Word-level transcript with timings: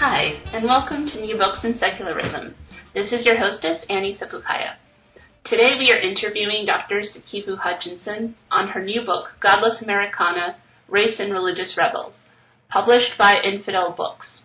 Hi, 0.00 0.40
and 0.54 0.64
welcome 0.64 1.06
to 1.08 1.20
New 1.20 1.36
Books 1.36 1.62
in 1.62 1.78
Secularism. 1.78 2.54
This 2.94 3.12
is 3.12 3.26
your 3.26 3.36
hostess, 3.36 3.84
Annie 3.90 4.16
Sapukaya. 4.16 4.76
Today 5.44 5.74
we 5.78 5.92
are 5.92 6.00
interviewing 6.00 6.64
Dr. 6.64 7.02
Sikivu 7.02 7.58
Hutchinson 7.58 8.34
on 8.50 8.68
her 8.68 8.82
new 8.82 9.02
book, 9.04 9.26
Godless 9.42 9.82
Americana 9.82 10.56
Race 10.88 11.16
and 11.18 11.34
Religious 11.34 11.74
Rebels, 11.76 12.14
published 12.70 13.18
by 13.18 13.42
Infidel 13.42 13.92
Books. 13.94 14.40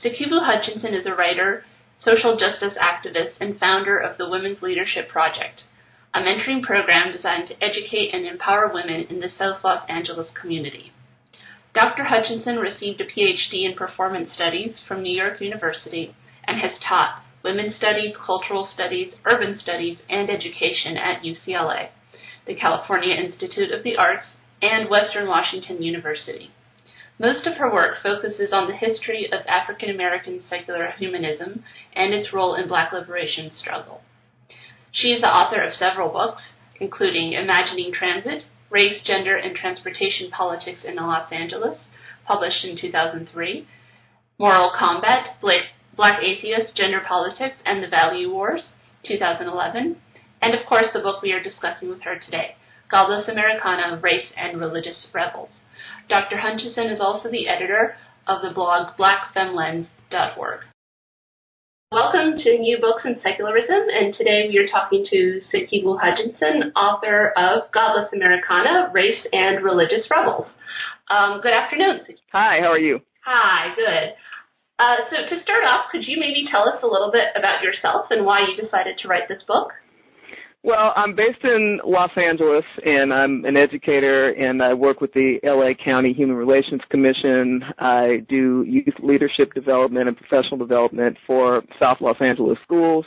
Sikivu 0.00 0.46
Hutchinson 0.46 0.94
is 0.94 1.06
a 1.06 1.12
writer, 1.12 1.64
social 1.98 2.38
justice 2.38 2.78
activist, 2.80 3.34
and 3.40 3.58
founder 3.58 3.98
of 3.98 4.16
the 4.16 4.30
Women's 4.30 4.62
Leadership 4.62 5.08
Project, 5.08 5.62
a 6.14 6.20
mentoring 6.20 6.62
program 6.62 7.10
designed 7.10 7.48
to 7.48 7.60
educate 7.60 8.14
and 8.14 8.28
empower 8.28 8.70
women 8.72 9.08
in 9.10 9.18
the 9.18 9.28
South 9.28 9.64
Los 9.64 9.84
Angeles 9.88 10.28
community. 10.40 10.92
Dr. 11.78 12.02
Hutchinson 12.02 12.56
received 12.56 13.00
a 13.00 13.06
PhD 13.06 13.62
in 13.62 13.76
Performance 13.76 14.32
Studies 14.32 14.80
from 14.88 15.00
New 15.00 15.16
York 15.16 15.40
University 15.40 16.12
and 16.44 16.58
has 16.58 16.76
taught 16.80 17.22
Women's 17.44 17.76
Studies, 17.76 18.16
Cultural 18.16 18.66
Studies, 18.66 19.14
Urban 19.24 19.56
Studies, 19.56 20.00
and 20.10 20.28
Education 20.28 20.96
at 20.96 21.22
UCLA, 21.22 21.90
the 22.48 22.56
California 22.56 23.14
Institute 23.14 23.70
of 23.70 23.84
the 23.84 23.96
Arts, 23.96 24.38
and 24.60 24.90
Western 24.90 25.28
Washington 25.28 25.80
University. 25.80 26.50
Most 27.16 27.46
of 27.46 27.58
her 27.58 27.72
work 27.72 27.98
focuses 28.02 28.52
on 28.52 28.66
the 28.66 28.74
history 28.74 29.30
of 29.30 29.46
African 29.46 29.88
American 29.88 30.42
secular 30.50 30.90
humanism 30.98 31.62
and 31.94 32.12
its 32.12 32.32
role 32.32 32.56
in 32.56 32.66
black 32.66 32.92
liberation 32.92 33.52
struggle. 33.52 34.00
She 34.90 35.12
is 35.12 35.20
the 35.20 35.32
author 35.32 35.60
of 35.60 35.74
several 35.74 36.08
books, 36.08 36.54
including 36.80 37.34
Imagining 37.34 37.92
Transit, 37.92 38.46
Race, 38.70 39.00
Gender, 39.04 39.36
and 39.36 39.56
Transportation 39.56 40.30
Politics 40.30 40.84
in 40.84 40.96
Los 40.96 41.32
Angeles, 41.32 41.86
published 42.26 42.64
in 42.64 42.76
2003, 42.76 43.66
Moral 44.38 44.70
Combat, 44.78 45.28
Black 45.40 46.22
Atheists, 46.22 46.72
Gender 46.74 47.00
Politics, 47.06 47.56
and 47.64 47.82
the 47.82 47.88
Value 47.88 48.32
Wars, 48.32 48.70
2011, 49.06 49.96
and 50.40 50.54
of 50.54 50.66
course 50.66 50.86
the 50.92 51.00
book 51.00 51.22
we 51.22 51.32
are 51.32 51.42
discussing 51.42 51.88
with 51.88 52.02
her 52.02 52.18
today, 52.18 52.56
Godless 52.90 53.28
Americana, 53.28 53.98
Race 54.00 54.32
and 54.36 54.60
Religious 54.60 55.08
Rebels. 55.12 55.50
Dr. 56.08 56.38
Hutchinson 56.38 56.86
is 56.86 57.00
also 57.00 57.30
the 57.30 57.48
editor 57.48 57.96
of 58.26 58.42
the 58.42 58.50
blog 58.50 58.96
blackfemlens.org. 58.96 60.60
Welcome 61.88 62.36
to 62.44 62.58
New 62.60 62.76
Books 62.84 63.00
in 63.08 63.16
Secularism, 63.24 63.88
and 63.88 64.12
today 64.12 64.44
we 64.52 64.60
are 64.60 64.68
talking 64.68 65.08
to 65.08 65.40
Sikivu 65.48 65.96
Hutchinson, 65.96 66.68
author 66.76 67.32
of 67.32 67.72
Godless 67.72 68.12
Americana, 68.12 68.92
Race 68.92 69.24
and 69.32 69.64
Religious 69.64 70.04
Rebels. 70.12 70.44
Um, 71.08 71.40
good 71.40 71.56
afternoon. 71.56 72.04
Hi, 72.36 72.60
how 72.60 72.76
are 72.76 72.78
you? 72.78 73.00
Hi, 73.24 73.72
good. 73.72 74.12
Uh, 74.76 75.00
so 75.08 75.16
to 75.32 75.42
start 75.42 75.64
off, 75.64 75.88
could 75.90 76.04
you 76.04 76.20
maybe 76.20 76.44
tell 76.52 76.68
us 76.68 76.76
a 76.84 76.86
little 76.86 77.08
bit 77.08 77.32
about 77.32 77.64
yourself 77.64 78.12
and 78.12 78.26
why 78.26 78.44
you 78.44 78.52
decided 78.52 79.00
to 79.00 79.08
write 79.08 79.24
this 79.24 79.40
book? 79.48 79.72
Well, 80.68 80.92
I'm 80.96 81.14
based 81.14 81.44
in 81.44 81.80
Los 81.82 82.10
Angeles, 82.14 82.64
and 82.84 83.10
I'm 83.10 83.46
an 83.46 83.56
educator, 83.56 84.32
and 84.32 84.62
I 84.62 84.74
work 84.74 85.00
with 85.00 85.10
the 85.14 85.40
LA 85.42 85.72
County 85.82 86.12
Human 86.12 86.36
Relations 86.36 86.82
Commission. 86.90 87.64
I 87.78 88.22
do 88.28 88.66
youth 88.68 88.92
leadership 89.02 89.54
development 89.54 90.08
and 90.08 90.16
professional 90.18 90.58
development 90.58 91.16
for 91.26 91.62
South 91.80 92.02
Los 92.02 92.18
Angeles 92.20 92.58
schools. 92.64 93.06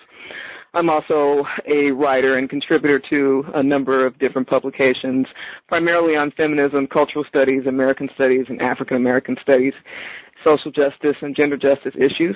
I'm 0.73 0.89
also 0.89 1.45
a 1.67 1.91
writer 1.91 2.39
and 2.39 2.49
contributor 2.49 2.99
to 3.11 3.45
a 3.53 3.61
number 3.61 4.07
of 4.07 4.17
different 4.17 4.47
publications, 4.47 5.27
primarily 5.67 6.15
on 6.15 6.31
feminism, 6.31 6.87
cultural 6.87 7.25
studies, 7.29 7.67
American 7.67 8.09
studies, 8.15 8.47
and 8.49 8.59
African 8.59 8.97
American 8.97 9.37
studies, 9.39 9.73
social 10.43 10.71
justice, 10.71 11.15
and 11.21 11.35
gender 11.35 11.57
justice 11.57 11.93
issues. 11.95 12.35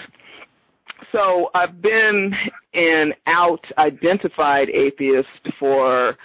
So 1.12 1.50
I've 1.54 1.82
been 1.82 2.34
an 2.74 3.14
out 3.28 3.64
identified 3.78 4.70
atheist 4.70 5.28
for 5.60 6.18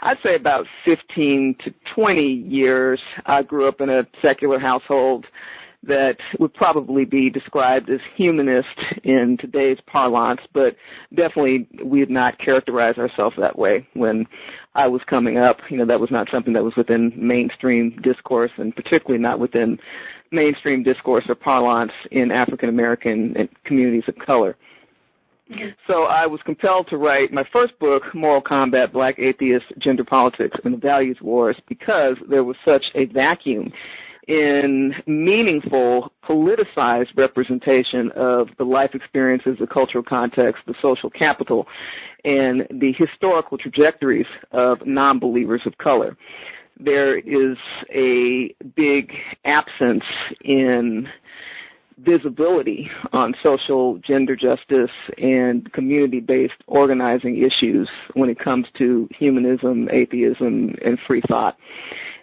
I'd 0.00 0.18
say 0.22 0.36
about 0.36 0.66
15 0.84 1.56
to 1.64 1.74
20 1.94 2.22
years. 2.22 3.00
I 3.26 3.42
grew 3.42 3.66
up 3.66 3.80
in 3.80 3.88
a 3.90 4.06
secular 4.22 4.58
household 4.58 5.26
that 5.84 6.16
would 6.38 6.52
probably 6.54 7.04
be 7.04 7.30
described 7.30 7.88
as 7.88 8.00
humanist 8.16 8.68
in 9.04 9.36
today's 9.40 9.78
parlance, 9.86 10.40
but 10.52 10.76
definitely 11.14 11.68
we 11.84 12.00
did 12.00 12.10
not 12.10 12.38
characterize 12.38 12.98
ourselves 12.98 13.36
that 13.38 13.56
way 13.58 13.86
when 13.94 14.26
I 14.74 14.88
was 14.88 15.00
coming 15.08 15.38
up. 15.38 15.58
You 15.70 15.78
know, 15.78 15.86
that 15.86 16.00
was 16.00 16.10
not 16.10 16.28
something 16.32 16.52
that 16.54 16.64
was 16.64 16.74
within 16.76 17.12
mainstream 17.16 17.96
discourse 18.02 18.50
and 18.56 18.74
particularly 18.74 19.22
not 19.22 19.38
within 19.38 19.78
mainstream 20.30 20.82
discourse 20.82 21.24
or 21.28 21.34
parlance 21.34 21.92
in 22.10 22.30
African 22.30 22.68
American 22.68 23.48
communities 23.64 24.04
of 24.08 24.16
color. 24.18 24.56
So 25.86 26.02
I 26.02 26.26
was 26.26 26.40
compelled 26.44 26.88
to 26.88 26.98
write 26.98 27.32
my 27.32 27.44
first 27.52 27.78
book, 27.78 28.02
Moral 28.14 28.42
Combat, 28.42 28.92
Black 28.92 29.18
Atheists, 29.18 29.68
Gender 29.78 30.04
Politics, 30.04 30.58
and 30.64 30.74
the 30.74 30.78
Values 30.78 31.16
Wars, 31.22 31.56
because 31.68 32.16
there 32.28 32.44
was 32.44 32.56
such 32.66 32.84
a 32.94 33.06
vacuum 33.06 33.72
in 34.26 34.94
meaningful, 35.06 36.12
politicized 36.22 37.16
representation 37.16 38.10
of 38.14 38.48
the 38.58 38.64
life 38.64 38.94
experiences, 38.94 39.56
the 39.58 39.66
cultural 39.66 40.04
context, 40.04 40.62
the 40.66 40.74
social 40.82 41.08
capital, 41.08 41.66
and 42.26 42.66
the 42.70 42.92
historical 42.98 43.56
trajectories 43.56 44.26
of 44.52 44.86
non-believers 44.86 45.62
of 45.64 45.76
color 45.78 46.14
there 46.78 47.18
is 47.18 47.56
a 47.92 48.54
big 48.76 49.12
absence 49.44 50.04
in 50.42 51.08
visibility 51.98 52.88
on 53.12 53.34
social 53.42 53.98
gender 53.98 54.36
justice 54.36 54.90
and 55.18 55.72
community 55.72 56.20
based 56.20 56.54
organizing 56.66 57.42
issues 57.42 57.88
when 58.14 58.30
it 58.30 58.38
comes 58.38 58.66
to 58.78 59.08
humanism, 59.18 59.88
atheism, 59.92 60.74
and 60.84 60.98
free 61.06 61.22
thought. 61.28 61.56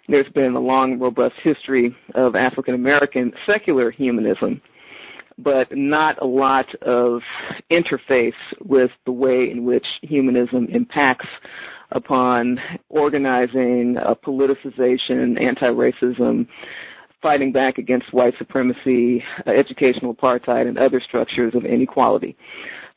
There's 0.08 0.28
been 0.28 0.54
a 0.54 0.60
long, 0.60 0.98
robust 0.98 1.34
history 1.42 1.94
of 2.14 2.36
African 2.36 2.74
American 2.74 3.32
secular 3.44 3.90
humanism, 3.90 4.62
but 5.36 5.68
not 5.76 6.20
a 6.22 6.26
lot 6.26 6.72
of 6.76 7.20
interface 7.70 8.32
with 8.64 8.90
the 9.04 9.12
way 9.12 9.50
in 9.50 9.64
which 9.64 9.86
humanism 10.02 10.68
impacts 10.70 11.26
upon 11.96 12.60
organizing, 12.90 13.96
politicization, 14.24 15.42
anti-racism, 15.42 16.46
fighting 17.22 17.50
back 17.50 17.78
against 17.78 18.12
white 18.12 18.34
supremacy, 18.38 19.24
educational 19.46 20.14
apartheid, 20.14 20.68
and 20.68 20.78
other 20.78 21.00
structures 21.00 21.54
of 21.54 21.64
inequality. 21.64 22.36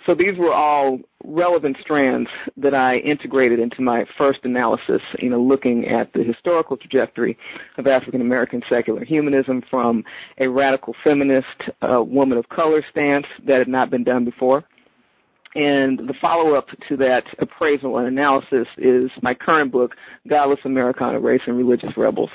So 0.06 0.16
these 0.16 0.38
were 0.38 0.54
all 0.54 1.00
relevant 1.24 1.78
strands 1.82 2.30
that 2.58 2.74
I 2.74 2.98
integrated 2.98 3.60
into 3.60 3.82
my 3.82 4.06
first 4.18 4.40
analysis, 4.44 5.02
you 5.20 5.30
know, 5.30 5.42
looking 5.42 5.88
at 5.88 6.12
the 6.14 6.24
historical 6.24 6.78
trajectory 6.78 7.38
of 7.78 7.86
African 7.86 8.22
American 8.22 8.62
secular 8.70 9.04
humanism 9.04 9.62
from 9.70 10.04
a 10.38 10.48
radical 10.48 10.96
feminist, 11.04 11.48
uh, 11.82 12.02
woman 12.02 12.38
of 12.38 12.48
color 12.50 12.84
stance 12.90 13.26
that 13.46 13.60
had 13.60 13.68
not 13.68 13.90
been 13.90 14.04
done 14.04 14.26
before 14.26 14.64
and 15.56 16.00
the 16.00 16.14
follow-up 16.22 16.68
to 16.88 16.98
that 16.98 17.24
appraisal 17.40 17.98
and 17.98 18.08
analysis 18.08 18.68
is 18.78 19.10
my 19.22 19.34
current 19.34 19.72
book, 19.72 19.96
Godless 20.28 20.60
Americana, 20.66 21.20
Race 21.20 21.42
and 21.48 21.58
Religious 21.58 21.90
Rebels. 21.98 22.30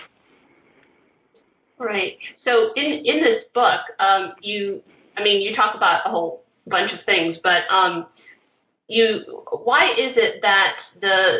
Right. 1.79 2.19
So 2.45 2.71
in 2.77 3.03
in 3.05 3.21
this 3.21 3.45
book, 3.53 3.81
um, 3.99 4.33
you, 4.41 4.81
I 5.17 5.23
mean, 5.23 5.43
you 5.43 5.55
talk 5.55 5.75
about 5.77 6.03
a 6.07 6.11
whole 6.11 6.45
bunch 6.67 6.91
of 6.93 7.05
things, 7.05 7.37
but 7.43 7.73
um, 7.73 8.07
you, 8.89 9.21
why 9.51 9.91
is 9.93 10.17
it 10.17 10.41
that 10.43 10.73
the 11.01 11.39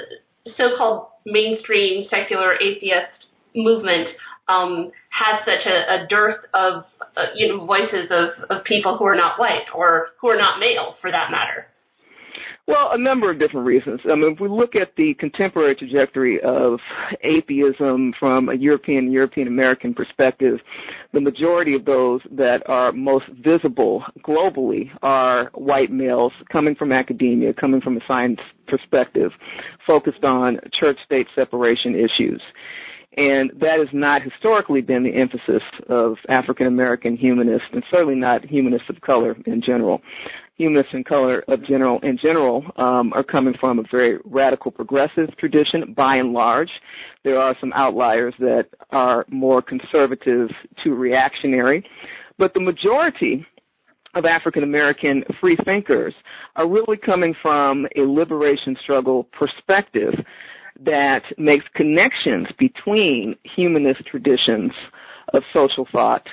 so-called 0.57 1.07
mainstream 1.25 2.07
secular 2.11 2.55
atheist 2.55 3.27
movement 3.55 4.09
um, 4.49 4.91
has 5.11 5.41
such 5.45 5.67
a, 5.67 6.05
a 6.05 6.07
dearth 6.09 6.45
of 6.55 6.85
uh, 7.17 7.27
you 7.35 7.49
know 7.49 7.65
voices 7.65 8.11
of, 8.11 8.51
of 8.51 8.65
people 8.65 8.97
who 8.99 9.05
are 9.05 9.17
not 9.17 9.39
white 9.39 9.67
or 9.75 10.09
who 10.21 10.29
are 10.29 10.39
not 10.39 10.59
male 10.59 10.97
for 11.01 11.11
that 11.11 11.31
matter. 11.31 11.67
Well, 12.67 12.93
a 12.93 12.99
number 12.99 13.31
of 13.31 13.39
different 13.39 13.67
reasons. 13.67 14.01
I 14.11 14.15
mean, 14.15 14.33
if 14.33 14.41
we 14.41 14.49
look 14.49 14.75
at 14.75 14.97
the 14.97 15.13
contemporary 15.15 15.75
trajectory 15.75 16.41
of 16.41 16.81
atheism 17.23 18.15
from 18.19 18.49
a 18.49 18.55
European 18.55 19.13
European 19.13 19.49
American 19.49 19.93
perspective, 19.93 20.61
the 21.13 21.21
majority 21.21 21.75
of 21.75 21.85
those 21.85 22.23
that 22.31 22.63
are 22.67 22.91
most 22.93 23.27
visible 23.45 24.03
globally 24.27 24.89
are 25.03 25.51
white 25.53 25.93
males 25.93 26.33
coming 26.51 26.75
from 26.75 26.91
academia, 26.91 27.53
coming 27.53 27.83
from 27.83 27.99
a 27.99 28.01
science 28.09 28.41
perspective, 28.67 29.33
focused 29.87 30.25
on 30.25 30.59
church-state 30.73 31.27
separation 31.35 31.95
issues. 31.95 32.41
And 33.17 33.53
that 33.61 33.79
has 33.79 33.89
not 33.93 34.23
historically 34.23 34.81
been 34.81 35.05
the 35.05 35.15
emphasis 35.15 35.63
of 35.89 36.17
African 36.29 36.67
American 36.67 37.17
humanists, 37.17 37.69
and 37.73 37.85
certainly 37.91 38.17
not 38.17 38.45
humanists 38.45 38.89
of 38.89 39.01
color 39.03 39.37
in 39.47 39.63
general. 39.63 40.01
Humanists 40.57 40.95
in 40.95 41.05
color 41.05 41.45
of 41.49 41.65
general 41.65 42.01
in 42.01 42.17
general 42.17 42.65
um, 42.77 43.13
are 43.13 43.25
coming 43.25 43.55
from 43.61 43.79
a 43.79 43.83
very 43.91 44.19
radical 44.25 44.71
progressive 44.71 45.37
tradition 45.37 45.95
by 45.97 46.17
and 46.17 46.33
large. 46.33 46.71
There 47.25 47.39
are 47.39 47.57
some 47.61 47.73
outliers 47.75 48.35
that 48.39 48.67
are 48.91 49.25
more 49.29 49.63
conservative 49.63 50.51
to 50.83 50.95
reactionary, 50.95 51.85
but 52.39 52.55
the 52.55 52.61
majority 52.61 53.47
of 54.15 54.25
African 54.25 54.63
American 54.63 55.25
free 55.41 55.57
thinkers 55.65 56.15
are 56.57 56.69
really 56.69 56.97
coming 56.97 57.35
from 57.43 57.87
a 57.97 58.03
liberation 58.03 58.77
struggle 58.81 59.25
perspective 59.25 60.15
that 60.81 61.23
makes 61.39 61.65
connections 61.75 62.49
between 62.59 63.37
humanist 63.45 64.05
traditions 64.07 64.73
of 65.33 65.43
social 65.53 65.87
thought 65.91 66.27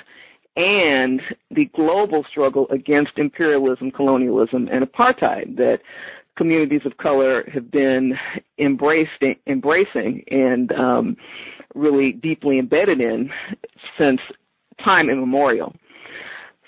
and 0.56 1.22
the 1.50 1.66
global 1.74 2.24
struggle 2.30 2.66
against 2.70 3.12
imperialism, 3.16 3.90
colonialism, 3.90 4.68
and 4.70 4.84
apartheid 4.84 5.56
that 5.56 5.80
communities 6.36 6.82
of 6.84 6.96
color 6.98 7.48
have 7.52 7.70
been 7.70 8.18
embracing, 8.58 9.36
embracing 9.46 10.24
and 10.30 10.72
um, 10.72 11.16
really 11.74 12.12
deeply 12.12 12.58
embedded 12.58 13.00
in 13.00 13.30
since 13.98 14.20
time 14.84 15.08
immemorial. 15.08 15.74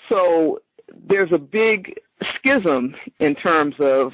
So 0.09 0.59
there's 1.07 1.31
a 1.31 1.37
big 1.37 1.99
schism 2.37 2.95
in 3.19 3.35
terms 3.35 3.75
of, 3.79 4.13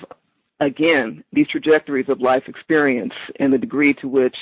again, 0.61 1.23
these 1.33 1.47
trajectories 1.47 2.07
of 2.07 2.21
life 2.21 2.43
experience 2.47 3.13
and 3.39 3.51
the 3.51 3.57
degree 3.57 3.93
to 3.95 4.07
which 4.07 4.35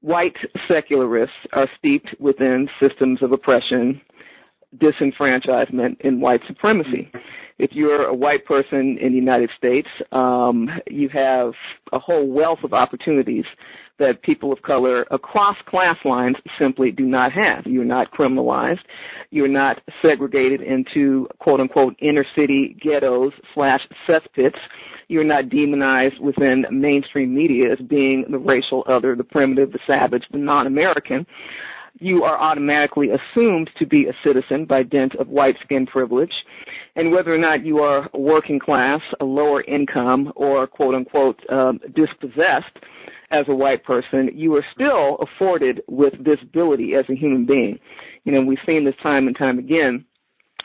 white 0.00 0.36
secularists 0.68 1.36
are 1.52 1.68
steeped 1.78 2.14
within 2.18 2.68
systems 2.80 3.22
of 3.22 3.32
oppression 3.32 4.00
disenfranchisement 4.78 5.96
and 6.04 6.20
white 6.20 6.42
supremacy. 6.46 7.10
If 7.58 7.72
you're 7.72 8.04
a 8.04 8.14
white 8.14 8.44
person 8.44 8.98
in 9.00 9.12
the 9.12 9.18
United 9.18 9.50
States, 9.56 9.88
um, 10.12 10.68
you 10.86 11.08
have 11.08 11.52
a 11.92 11.98
whole 11.98 12.28
wealth 12.28 12.58
of 12.62 12.74
opportunities 12.74 13.44
that 13.98 14.22
people 14.22 14.52
of 14.52 14.60
color 14.60 15.06
across 15.10 15.56
class 15.66 15.96
lines 16.04 16.36
simply 16.58 16.90
do 16.90 17.04
not 17.04 17.32
have. 17.32 17.64
You're 17.66 17.84
not 17.84 18.12
criminalized. 18.12 18.80
You're 19.30 19.48
not 19.48 19.80
segregated 20.02 20.60
into 20.60 21.26
quote 21.38 21.60
unquote 21.60 21.96
inner 22.00 22.26
city 22.36 22.76
ghettos 22.82 23.32
slash 23.54 23.80
cesspits. 24.06 24.58
You're 25.08 25.24
not 25.24 25.48
demonized 25.48 26.18
within 26.20 26.66
mainstream 26.70 27.34
media 27.34 27.72
as 27.72 27.78
being 27.78 28.24
the 28.28 28.38
racial 28.38 28.84
other, 28.88 29.14
the 29.14 29.24
primitive, 29.24 29.72
the 29.72 29.78
savage, 29.86 30.24
the 30.30 30.38
non-American 30.38 31.26
you 31.98 32.24
are 32.24 32.38
automatically 32.38 33.10
assumed 33.10 33.70
to 33.78 33.86
be 33.86 34.06
a 34.06 34.12
citizen 34.24 34.64
by 34.64 34.82
dint 34.82 35.14
of 35.16 35.28
white 35.28 35.56
skin 35.62 35.86
privilege. 35.86 36.32
And 36.94 37.12
whether 37.12 37.32
or 37.32 37.38
not 37.38 37.64
you 37.64 37.80
are 37.80 38.08
working 38.14 38.58
class, 38.58 39.00
a 39.20 39.24
lower 39.24 39.62
income, 39.62 40.32
or 40.36 40.66
quote 40.66 40.94
unquote 40.94 41.40
um, 41.50 41.80
dispossessed 41.94 42.76
as 43.30 43.46
a 43.48 43.54
white 43.54 43.84
person, 43.84 44.30
you 44.34 44.54
are 44.54 44.64
still 44.74 45.16
afforded 45.16 45.82
with 45.88 46.14
visibility 46.20 46.94
as 46.94 47.04
a 47.08 47.14
human 47.14 47.44
being. 47.44 47.78
You 48.24 48.32
know, 48.32 48.42
we've 48.42 48.58
seen 48.66 48.84
this 48.84 48.94
time 49.02 49.26
and 49.26 49.36
time 49.36 49.58
again 49.58 50.04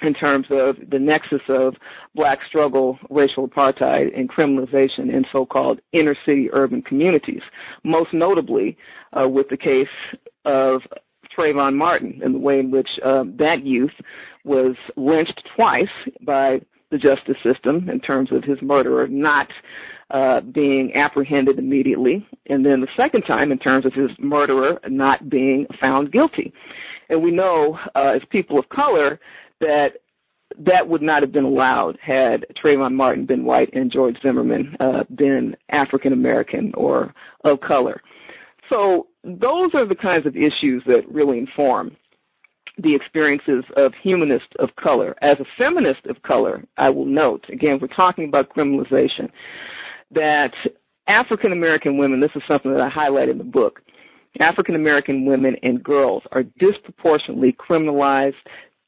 in 0.01 0.13
terms 0.13 0.47
of 0.49 0.75
the 0.89 0.99
nexus 0.99 1.41
of 1.47 1.75
black 2.15 2.39
struggle, 2.47 2.97
racial 3.09 3.47
apartheid, 3.47 4.17
and 4.17 4.29
criminalization 4.29 5.13
in 5.13 5.25
so-called 5.31 5.79
inner 5.93 6.15
city 6.25 6.49
urban 6.53 6.81
communities. 6.81 7.41
Most 7.83 8.13
notably, 8.13 8.77
uh, 9.13 9.27
with 9.27 9.49
the 9.49 9.57
case 9.57 9.87
of 10.45 10.81
Trayvon 11.37 11.75
Martin 11.75 12.19
and 12.23 12.35
the 12.35 12.39
way 12.39 12.59
in 12.59 12.71
which 12.71 12.89
uh, 13.03 13.23
that 13.37 13.65
youth 13.65 13.93
was 14.43 14.75
lynched 14.95 15.41
twice 15.55 15.87
by 16.21 16.61
the 16.89 16.97
justice 16.97 17.37
system 17.41 17.89
in 17.89 17.99
terms 17.99 18.31
of 18.31 18.43
his 18.43 18.61
murderer 18.61 19.07
not 19.07 19.47
uh, 20.11 20.41
being 20.41 20.93
apprehended 20.95 21.57
immediately, 21.57 22.27
and 22.47 22.65
then 22.65 22.81
the 22.81 22.87
second 22.97 23.21
time 23.21 23.49
in 23.49 23.57
terms 23.57 23.85
of 23.85 23.93
his 23.93 24.09
murderer 24.19 24.77
not 24.89 25.29
being 25.29 25.65
found 25.79 26.11
guilty. 26.11 26.51
And 27.09 27.23
we 27.23 27.31
know 27.31 27.79
uh, 27.95 28.13
as 28.15 28.21
people 28.29 28.59
of 28.59 28.67
color 28.69 29.19
that 29.61 29.93
that 30.59 30.87
would 30.87 31.01
not 31.01 31.21
have 31.21 31.31
been 31.31 31.45
allowed 31.45 31.97
had 32.01 32.45
Trayvon 32.61 32.93
Martin 32.93 33.25
been 33.25 33.45
white 33.45 33.73
and 33.73 33.89
George 33.89 34.17
Zimmerman 34.21 34.75
uh, 34.79 35.03
been 35.15 35.55
African 35.69 36.11
American 36.11 36.73
or 36.75 37.13
of 37.45 37.61
color. 37.61 38.01
So 38.69 39.07
those 39.23 39.73
are 39.73 39.85
the 39.85 39.95
kinds 39.95 40.25
of 40.25 40.35
issues 40.35 40.83
that 40.87 41.09
really 41.09 41.37
inform 41.37 41.95
the 42.77 42.95
experiences 42.95 43.63
of 43.77 43.93
humanists 44.01 44.53
of 44.59 44.75
color. 44.75 45.15
As 45.21 45.39
a 45.39 45.45
feminist 45.57 46.05
of 46.05 46.21
color, 46.23 46.63
I 46.77 46.89
will 46.89 47.05
note, 47.05 47.45
again, 47.49 47.79
we're 47.81 47.87
talking 47.87 48.27
about 48.27 48.53
criminalization, 48.53 49.29
that 50.11 50.53
African 51.07 51.51
American 51.51 51.97
women, 51.97 52.19
this 52.19 52.31
is 52.35 52.41
something 52.47 52.71
that 52.71 52.81
I 52.81 52.89
highlight 52.89 53.29
in 53.29 53.37
the 53.37 53.43
book, 53.43 53.81
African 54.39 54.75
American 54.75 55.25
women 55.25 55.55
and 55.63 55.83
girls 55.83 56.23
are 56.31 56.43
disproportionately 56.43 57.53
criminalized, 57.53 58.35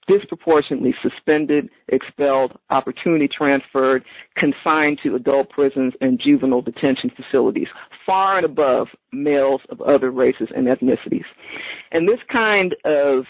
disproportionately 0.07 0.94
suspended, 1.01 1.69
expelled, 1.88 2.57
opportunity 2.69 3.27
transferred, 3.27 4.03
consigned 4.35 5.00
to 5.03 5.15
adult 5.15 5.50
prisons 5.50 5.94
and 6.01 6.19
juvenile 6.23 6.61
detention 6.61 7.11
facilities, 7.15 7.67
far 8.05 8.38
and 8.38 8.45
above 8.45 8.88
males 9.11 9.61
of 9.69 9.81
other 9.81 10.11
races 10.11 10.50
and 10.55 10.67
ethnicities. 10.67 11.25
And 11.91 12.07
this 12.07 12.19
kind 12.29 12.75
of 12.85 13.25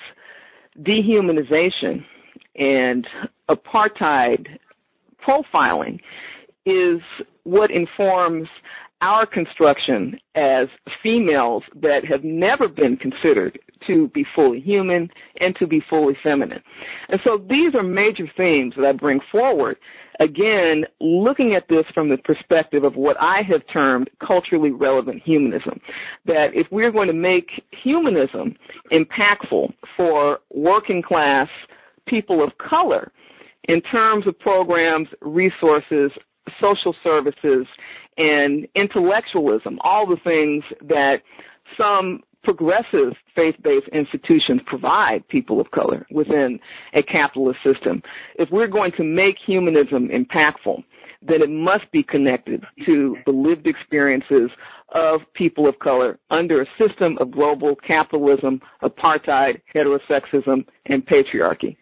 dehumanization 0.82 2.04
and 2.56 3.08
apartheid 3.50 4.48
profiling 5.26 6.00
is 6.66 7.02
what 7.44 7.72
informs 7.72 8.48
our 9.04 9.26
construction 9.26 10.18
as 10.36 10.70
females 11.04 11.62
that 11.82 12.06
have 12.06 12.24
never 12.24 12.70
been 12.70 12.96
considered 12.96 13.60
to 13.86 14.08
be 14.10 14.26
fully 14.34 14.62
human 14.62 15.10
and 15.42 15.54
to 15.58 15.68
be 15.68 15.84
fully 15.90 16.16
feminine. 16.24 16.64
And 17.10 17.20
so 17.26 17.38
these 17.38 17.76
are 17.76 17.84
major 17.84 18.26
themes 18.38 18.74
that 18.78 18.86
I 18.86 18.94
bring 18.94 19.20
forward. 19.30 19.76
Again, 20.22 20.86
looking 21.02 21.54
at 21.54 21.68
this 21.68 21.86
from 21.94 22.08
the 22.08 22.18
perspective 22.18 22.86
of 22.86 22.96
what 22.96 23.18
I 23.20 23.42
have 23.42 23.62
termed 23.74 24.10
culturally 24.26 24.72
relevant 24.72 25.22
humanism. 25.22 25.82
That 26.26 26.54
if 26.54 26.68
we're 26.72 26.92
going 26.92 27.08
to 27.08 27.14
make 27.14 27.50
humanism 27.72 28.56
impactful 28.94 29.74
for 29.98 30.40
working 30.54 31.02
class 31.02 31.50
people 32.08 32.42
of 32.42 32.58
color 32.58 33.12
in 33.66 33.82
terms 33.82 34.28
of 34.28 34.40
programs, 34.40 35.10
resources, 35.22 36.12
social 36.62 36.96
services, 37.04 37.66
and 38.18 38.68
intellectualism, 38.76 39.80
all 39.82 40.06
the 40.06 40.18
things 40.24 40.64
that 40.82 41.22
some 41.78 42.22
progressive 42.44 43.14
faith-based 43.36 43.88
institutions 43.94 44.62
provide 44.66 45.28
people 45.30 45.62
of 45.62 45.72
color 45.72 46.06
within 46.12 46.60
a 46.94 47.02
capitalist 47.02 47.60
system. 47.64 48.02
If 48.36 48.50
we're 48.52 48.68
going 48.68 48.92
to 48.98 49.04
make 49.04 49.38
humanism 49.46 50.10
impactful, 50.10 50.84
then 51.26 51.42
it 51.42 51.50
must 51.50 51.90
be 51.92 52.04
connected 52.04 52.66
to 52.86 53.16
the 53.26 53.32
lived 53.32 53.66
experiences 53.66 54.52
of 54.94 55.22
people 55.34 55.68
of 55.68 55.80
color 55.80 56.20
under 56.30 56.62
a 56.62 56.66
system 56.78 57.18
of 57.20 57.32
global 57.32 57.76
capitalism, 57.76 58.62
apartheid, 58.84 59.62
heterosexism, 59.74 60.66
and 60.88 61.06
patriarchy. 61.06 61.78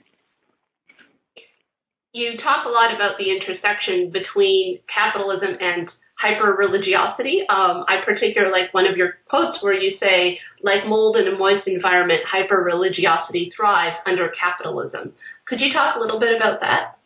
You 2.14 2.38
talk 2.38 2.66
a 2.66 2.70
lot 2.70 2.94
about 2.94 3.18
the 3.18 3.32
intersection 3.32 4.12
between 4.12 4.80
capitalism 4.94 5.58
and 5.60 5.90
hyper 6.22 6.54
religiosity. 6.54 7.42
Um, 7.50 7.84
I 7.88 8.06
particularly 8.06 8.52
like 8.52 8.74
one 8.74 8.86
of 8.86 8.96
your 8.96 9.16
quotes 9.28 9.62
where 9.64 9.74
you 9.74 9.98
say, 10.00 10.40
like 10.62 10.86
mold 10.88 11.18
in 11.18 11.28
a 11.28 11.38
moist 11.38 11.68
environment, 11.68 12.22
hyper 12.30 12.58
religiosity 12.58 13.52
thrives 13.56 13.96
under 14.06 14.32
capitalism. 14.40 15.14
Could 15.48 15.60
you 15.60 15.74
talk 15.74 15.96
a 15.96 16.00
little 16.00 16.20
bit 16.20 16.36
about 16.36 16.60
that? 16.62 16.98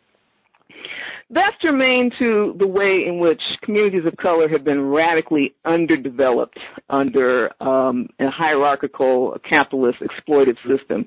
That's 1.28 1.56
germane 1.60 2.12
to 2.20 2.54
the 2.56 2.68
way 2.68 3.04
in 3.04 3.18
which 3.18 3.40
communities 3.62 4.04
of 4.06 4.16
color 4.16 4.48
have 4.48 4.62
been 4.62 4.80
radically 4.82 5.54
underdeveloped 5.64 6.58
under 6.88 7.50
um, 7.60 8.08
a 8.20 8.30
hierarchical 8.30 9.36
capitalist 9.48 9.98
exploited 10.02 10.56
system. 10.68 11.04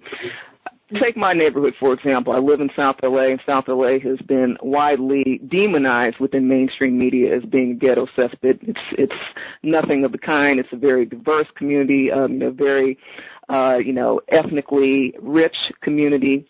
Take 1.02 1.18
my 1.18 1.34
neighborhood 1.34 1.74
for 1.80 1.94
example. 1.94 2.34
I 2.34 2.40
live 2.40 2.62
in 2.62 2.70
South 2.76 2.98
LA, 3.04 3.28
and 3.28 3.42
South 3.46 3.66
LA 3.68 4.00
has 4.00 4.20
been 4.28 4.58
widely 4.62 5.42
demonized 5.50 6.20
within 6.20 6.48
mainstream 6.48 6.98
media 6.98 7.36
as 7.36 7.44
being 7.44 7.72
a 7.72 7.76
ghetto 7.76 8.08
cesspit. 8.18 8.60
It's 8.62 8.80
it's 8.98 9.14
nothing 9.64 10.06
of 10.06 10.12
the 10.12 10.18
kind. 10.18 10.60
It's 10.60 10.70
a 10.72 10.78
very 10.78 11.06
diverse 11.06 11.48
community, 11.56 12.12
um, 12.12 12.42
very 12.56 12.98
uh, 13.50 13.78
you 13.78 13.94
know 13.94 14.22
ethnically 14.30 15.14
rich 15.22 15.56
community 15.82 16.46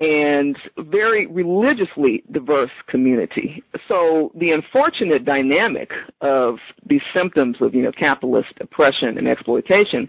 and 0.00 0.56
very 0.78 1.26
religiously 1.26 2.24
diverse 2.32 2.70
community. 2.88 3.62
So 3.86 4.32
the 4.34 4.52
unfortunate 4.52 5.26
dynamic 5.26 5.90
of 6.22 6.56
these 6.86 7.02
symptoms 7.14 7.56
of, 7.60 7.74
you 7.74 7.82
know, 7.82 7.92
capitalist 7.92 8.48
oppression 8.60 9.18
and 9.18 9.28
exploitation 9.28 10.08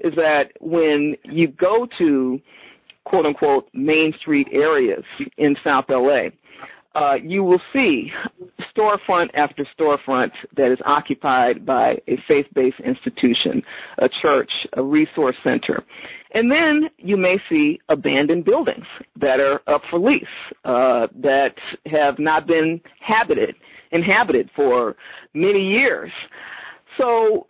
is 0.00 0.12
that 0.16 0.50
when 0.60 1.14
you 1.22 1.48
go 1.48 1.86
to 1.98 2.40
quote 3.08 3.26
unquote 3.26 3.68
main 3.72 4.12
street 4.20 4.48
areas 4.52 5.04
in 5.36 5.56
South 5.64 5.86
LA, 5.88 6.28
uh, 6.94 7.14
you 7.22 7.42
will 7.44 7.60
see 7.72 8.10
storefront 8.76 9.30
after 9.34 9.66
storefront 9.78 10.30
that 10.56 10.72
is 10.72 10.78
occupied 10.84 11.64
by 11.64 12.00
a 12.08 12.16
faith-based 12.26 12.80
institution, 12.80 13.62
a 13.98 14.08
church, 14.22 14.50
a 14.74 14.82
resource 14.82 15.36
center. 15.44 15.84
And 16.32 16.50
then 16.50 16.90
you 16.98 17.16
may 17.16 17.38
see 17.48 17.80
abandoned 17.88 18.44
buildings 18.44 18.86
that 19.16 19.40
are 19.40 19.62
up 19.66 19.82
for 19.90 19.98
lease, 19.98 20.24
uh, 20.64 21.08
that 21.16 21.54
have 21.86 22.18
not 22.18 22.46
been 22.46 22.80
habited, 23.00 23.54
inhabited 23.92 24.50
for 24.54 24.96
many 25.34 25.62
years. 25.62 26.10
So 26.98 27.47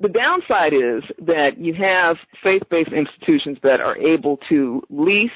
the 0.00 0.08
downside 0.08 0.72
is 0.74 1.02
that 1.26 1.58
you 1.58 1.72
have 1.74 2.16
faith-based 2.42 2.92
institutions 2.92 3.58
that 3.62 3.80
are 3.80 3.96
able 3.96 4.38
to 4.48 4.82
lease 4.90 5.30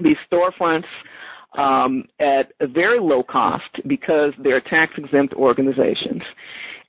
these 0.00 0.16
storefronts 0.30 0.86
um, 1.56 2.04
at 2.20 2.52
a 2.60 2.66
very 2.66 2.98
low 2.98 3.22
cost 3.22 3.64
because 3.86 4.32
they're 4.42 4.60
tax-exempt 4.60 5.34
organizations. 5.34 6.22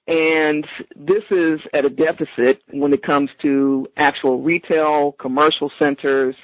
And 0.08 0.68
this 0.96 1.24
is 1.32 1.60
at 1.74 1.86
a 1.86 1.90
deficit 1.90 2.62
when 2.72 2.94
it 2.94 3.04
comes 3.04 3.30
to 3.42 3.88
actual 3.98 4.42
retail, 4.42 5.14
commercial 5.14 5.72
centers, 5.80 6.36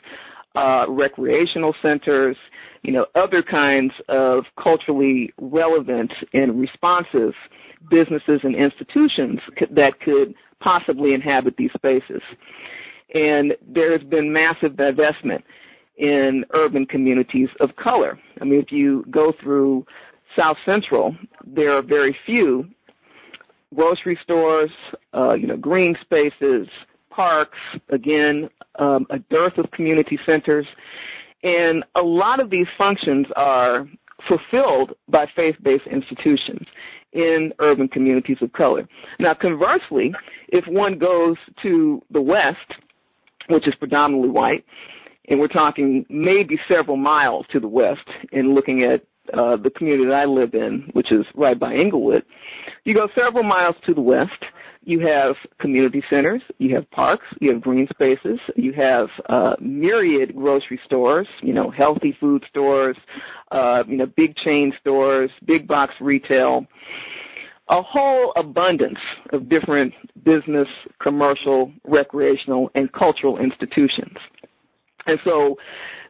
uh, 0.56 0.86
recreational 0.90 1.76
centers, 1.82 2.36
you 2.84 2.92
know, 2.92 3.06
other 3.16 3.44
kinds 3.44 3.94
of 4.08 4.46
culturally 4.62 5.32
relevant 5.40 6.12
and 6.34 6.60
responsive 6.60 7.34
businesses 7.90 8.42
and 8.44 8.56
institutions 8.56 9.40
that 9.72 10.00
could 10.00 10.34
possibly 10.60 11.14
inhabit 11.14 11.56
these 11.58 11.72
spaces. 11.76 12.22
And 13.14 13.56
there 13.68 13.92
has 13.92 14.02
been 14.08 14.32
massive 14.32 14.74
divestment 14.74 15.44
in 15.98 16.46
urban 16.54 16.86
communities 16.86 17.50
of 17.60 17.76
color. 17.76 18.18
I 18.40 18.46
mean, 18.46 18.60
if 18.60 18.72
you 18.72 19.06
go 19.12 19.34
through 19.42 19.86
South 20.38 20.58
Central, 20.66 21.16
there 21.46 21.74
are 21.74 21.82
very 21.82 22.16
few 22.26 22.68
grocery 23.76 24.18
stores, 24.24 24.72
uh, 25.14 25.34
you 25.34 25.48
know, 25.48 25.58
green 25.58 25.96
spaces, 26.02 26.68
parks, 27.10 27.58
again, 27.90 28.50
um, 28.80 29.06
a 29.10 29.20
dearth 29.20 29.58
of 29.58 29.70
community 29.72 30.18
centers. 30.26 30.66
And 31.44 31.84
a 31.96 32.02
lot 32.02 32.40
of 32.40 32.50
these 32.50 32.68
functions 32.78 33.28
are 33.36 33.88
fulfilled 34.28 34.94
by 35.08 35.28
faith-based 35.36 35.88
institutions 35.88 36.68
in 37.14 37.54
urban 37.60 37.88
communities 37.88 38.38
of 38.42 38.52
color. 38.54 38.88
Now, 39.20 39.34
conversely, 39.34 40.14
if 40.50 40.66
one 40.68 40.98
goes 40.98 41.36
to 41.62 42.02
the 42.12 42.22
West, 42.22 42.58
which 43.50 43.68
is 43.68 43.76
predominantly 43.76 44.30
white, 44.30 44.64
and 45.30 45.40
we're 45.40 45.48
talking 45.48 46.06
maybe 46.10 46.60
several 46.68 46.98
miles 46.98 47.46
to 47.52 47.60
the 47.60 47.68
west 47.68 48.08
and 48.32 48.54
looking 48.54 48.84
at 48.84 49.04
uh, 49.34 49.56
the 49.56 49.70
community 49.70 50.06
that 50.06 50.14
I 50.14 50.26
live 50.26 50.54
in, 50.54 50.90
which 50.94 51.12
is 51.12 51.26
right 51.36 51.58
by 51.58 51.74
Inglewood, 51.74 52.26
you 52.84 52.94
go 52.94 53.08
several 53.16 53.44
miles 53.44 53.76
to 53.86 53.94
the 53.94 54.02
west, 54.02 54.32
you 54.84 55.00
have 55.00 55.36
community 55.60 56.04
centers, 56.10 56.42
you 56.58 56.76
have 56.76 56.90
parks, 56.92 57.26
you 57.40 57.52
have 57.52 57.62
green 57.62 57.88
spaces, 57.90 58.40
you 58.56 58.74
have 58.74 59.10
uh, 59.30 59.56
myriad 59.60 60.36
grocery 60.36 60.80
stores, 60.86 61.28
you 61.42 61.54
know, 61.54 61.70
healthy 61.70 62.18
food 62.20 62.44
stores, 62.50 62.98
uh, 63.52 63.84
you 63.88 63.98
know, 63.98 64.08
big 64.08 64.36
chain 64.38 64.74
stores, 64.80 65.30
big 65.46 65.68
box 65.68 65.94
retail, 66.02 66.66
a 67.70 67.82
whole 67.82 68.34
abundance 68.36 68.98
of 69.32 69.48
different 69.50 69.94
business, 70.24 70.68
commercial, 71.02 71.72
recreational, 71.86 72.70
and 72.76 72.92
cultural 72.92 73.38
institutions. 73.38 74.18
And 75.06 75.20
so 75.24 75.58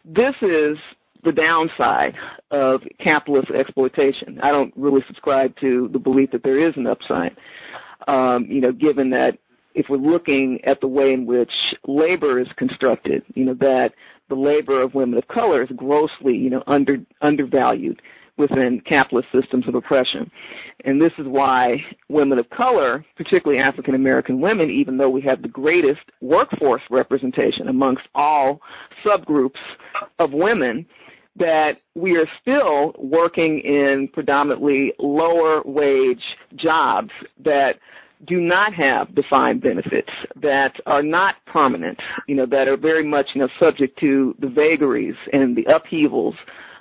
this 0.06 0.34
is 0.42 0.78
the 1.24 1.32
downside 1.32 2.16
of 2.50 2.82
capitalist 3.00 3.52
exploitation. 3.52 4.40
I 4.42 4.52
don't 4.52 4.74
really 4.76 5.04
subscribe 5.08 5.56
to 5.62 5.90
the 5.94 6.00
belief 6.00 6.32
that 6.32 6.44
there 6.44 6.60
is 6.60 6.74
an 6.78 6.88
upside. 6.88 7.36
Um, 8.08 8.46
you 8.50 8.62
know, 8.62 8.72
given 8.72 9.10
that 9.12 9.38
if 9.74 9.88
we're 9.90 9.98
looking 9.98 10.60
at 10.66 10.82
the 10.82 10.88
way 10.88 11.14
in 11.14 11.26
which 11.26 11.52
labor 11.88 12.40
is 12.40 12.48
constructed, 12.58 13.24
you 13.36 13.46
know, 13.46 13.54
that 13.56 13.94
the 14.30 14.36
labor 14.36 14.82
of 14.82 14.94
women 14.94 15.18
of 15.18 15.28
color 15.28 15.64
is 15.64 15.70
grossly, 15.76 16.36
you 16.36 16.50
know, 16.50 16.64
under 16.68 16.98
undervalued 17.22 18.02
within 18.38 18.82
capitalist 18.82 19.28
systems 19.32 19.68
of 19.68 19.76
oppression. 19.76 20.30
And 20.86 21.00
this 21.00 21.12
is 21.18 21.28
why 21.28 21.78
women 22.10 22.40
of 22.40 22.50
color, 22.50 23.06
particularly 23.16 23.62
African 23.62 23.94
American 23.94 24.42
women, 24.42 24.70
even 24.72 24.98
though 24.98 25.10
we 25.10 25.22
have 25.22 25.42
the 25.42 25.48
greatest 25.48 26.02
workforce 26.22 26.82
representation 26.90 27.68
amongst 27.68 28.04
all 28.16 28.62
subgroups 29.06 29.60
of 30.20 30.32
women, 30.34 30.86
that 31.38 31.78
we 31.96 32.18
are 32.18 32.28
still 32.42 32.94
working 32.98 33.60
in 33.60 34.10
predominantly 34.14 34.94
lower 35.00 35.62
wage 35.66 36.24
jobs 36.56 37.12
that 37.44 37.80
do 38.28 38.40
not 38.40 38.74
have 38.74 39.16
defined 39.16 39.62
benefits, 39.62 40.10
that 40.36 40.74
are 40.86 41.02
not 41.02 41.36
permanent, 41.48 42.00
you 42.28 42.36
know, 42.36 42.46
that 42.46 42.68
are 42.68 42.78
very 42.78 43.04
much, 43.04 43.28
you 43.34 43.42
know, 43.42 43.50
subject 43.60 43.98
to 44.00 44.36
the 44.40 44.48
vagaries 44.48 45.16
and 45.34 45.56
the 45.56 45.66
upheavals 45.66 46.36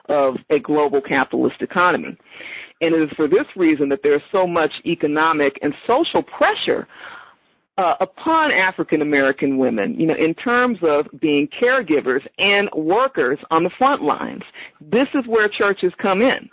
of 0.09 0.37
a 0.50 0.59
global 0.59 1.00
capitalist 1.00 1.62
economy. 1.62 2.16
And 2.83 2.95
it 2.95 3.02
is 3.02 3.11
for 3.16 3.28
this 3.28 3.47
reason 3.57 3.88
that 3.90 4.00
there's 4.02 4.23
so 4.33 4.47
much 4.47 4.73
economic 4.85 5.59
and 5.62 5.73
social 5.87 6.23
pressure 6.23 6.87
uh, 7.81 7.97
upon 8.01 8.53
African 8.53 9.01
American 9.01 9.57
women, 9.57 9.99
you 9.99 10.07
know, 10.07 10.15
in 10.15 10.35
terms 10.35 10.77
of 10.83 11.07
being 11.19 11.49
caregivers 11.49 12.21
and 12.39 12.69
workers 12.77 13.39
on 13.51 13.65
the 13.65 13.71
front 13.79 14.03
lines. 14.03 14.43
This 14.83 15.09
is 15.15 15.27
where 15.27 15.49
churches 15.49 15.91
come 15.97 16.21
in. 16.21 16.51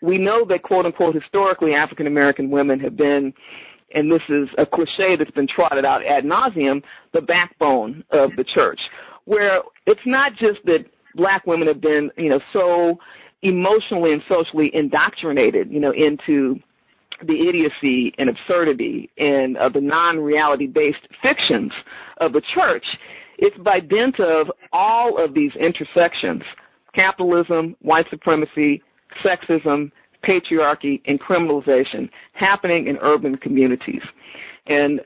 We 0.00 0.16
know 0.16 0.46
that 0.46 0.62
quote 0.62 0.86
unquote 0.86 1.14
historically 1.14 1.74
African 1.74 2.06
American 2.06 2.50
women 2.50 2.80
have 2.80 2.96
been 2.96 3.34
and 3.94 4.10
this 4.10 4.22
is 4.30 4.48
a 4.56 4.64
cliche 4.64 5.14
that's 5.16 5.30
been 5.32 5.46
trotted 5.46 5.84
out 5.84 6.02
ad 6.04 6.24
nauseum, 6.24 6.82
the 7.12 7.20
backbone 7.20 8.02
of 8.10 8.30
the 8.36 8.44
church, 8.44 8.80
where 9.26 9.60
it's 9.86 10.00
not 10.06 10.32
just 10.36 10.58
that 10.64 10.86
black 11.14 11.46
women 11.46 11.68
have 11.68 11.82
been, 11.82 12.10
you 12.16 12.30
know, 12.30 12.40
so 12.54 12.98
emotionally 13.42 14.12
and 14.12 14.22
socially 14.26 14.74
indoctrinated, 14.74 15.70
you 15.70 15.80
know, 15.80 15.92
into 15.92 16.58
the 17.24 17.48
idiocy 17.48 18.12
and 18.18 18.28
absurdity 18.28 19.10
and 19.18 19.56
uh, 19.56 19.68
the 19.68 19.80
non-reality 19.80 20.66
based 20.66 21.06
fictions 21.22 21.72
of 22.18 22.32
the 22.32 22.42
church. 22.54 22.84
It's 23.38 23.56
by 23.58 23.80
dint 23.80 24.18
of 24.20 24.50
all 24.72 25.22
of 25.22 25.34
these 25.34 25.52
intersections, 25.58 26.42
capitalism, 26.94 27.76
white 27.82 28.06
supremacy, 28.10 28.82
sexism, 29.24 29.90
patriarchy, 30.24 31.00
and 31.06 31.20
criminalization 31.20 32.08
happening 32.32 32.86
in 32.88 32.96
urban 33.00 33.36
communities. 33.36 34.02
And 34.66 35.00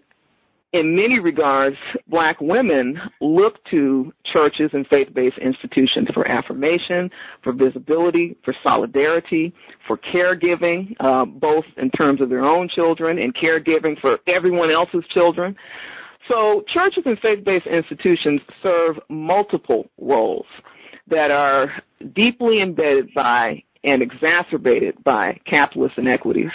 in 0.72 0.94
many 0.94 1.18
regards, 1.18 1.76
black 2.06 2.40
women 2.40 3.00
look 3.20 3.56
to 3.70 4.12
churches 4.32 4.70
and 4.72 4.86
faith-based 4.86 5.38
institutions 5.38 6.08
for 6.14 6.26
affirmation, 6.28 7.10
for 7.42 7.52
visibility, 7.52 8.36
for 8.44 8.54
solidarity, 8.62 9.52
for 9.88 9.98
caregiving, 9.98 10.94
uh, 11.00 11.24
both 11.24 11.64
in 11.76 11.90
terms 11.90 12.20
of 12.20 12.28
their 12.28 12.44
own 12.44 12.68
children 12.68 13.18
and 13.18 13.34
caregiving 13.34 14.00
for 14.00 14.18
everyone 14.28 14.70
else's 14.70 15.04
children. 15.12 15.56
So 16.28 16.62
churches 16.72 17.02
and 17.04 17.18
faith-based 17.18 17.66
institutions 17.66 18.40
serve 18.62 18.96
multiple 19.08 19.90
roles 20.00 20.46
that 21.08 21.32
are 21.32 21.72
deeply 22.14 22.62
embedded 22.62 23.12
by 23.12 23.64
and 23.82 24.02
exacerbated 24.02 25.02
by 25.02 25.40
capitalist 25.46 25.98
inequities 25.98 26.50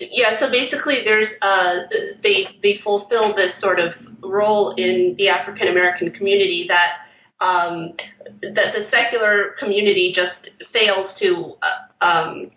yeah, 0.00 0.38
so 0.38 0.46
basically, 0.50 1.02
there's 1.04 1.28
uh, 1.42 1.90
they 2.22 2.46
they 2.62 2.80
fulfill 2.84 3.34
this 3.34 3.50
sort 3.60 3.80
of 3.80 3.92
role 4.22 4.74
in 4.76 5.16
the 5.18 5.28
African 5.28 5.66
American 5.66 6.12
community 6.12 6.68
that 6.68 7.44
um, 7.44 7.94
that 8.42 8.74
the 8.74 8.86
secular 8.90 9.56
community 9.58 10.14
just 10.14 10.54
fails 10.72 11.10
to 11.20 11.54
uh, 11.62 12.04
um, 12.04 12.50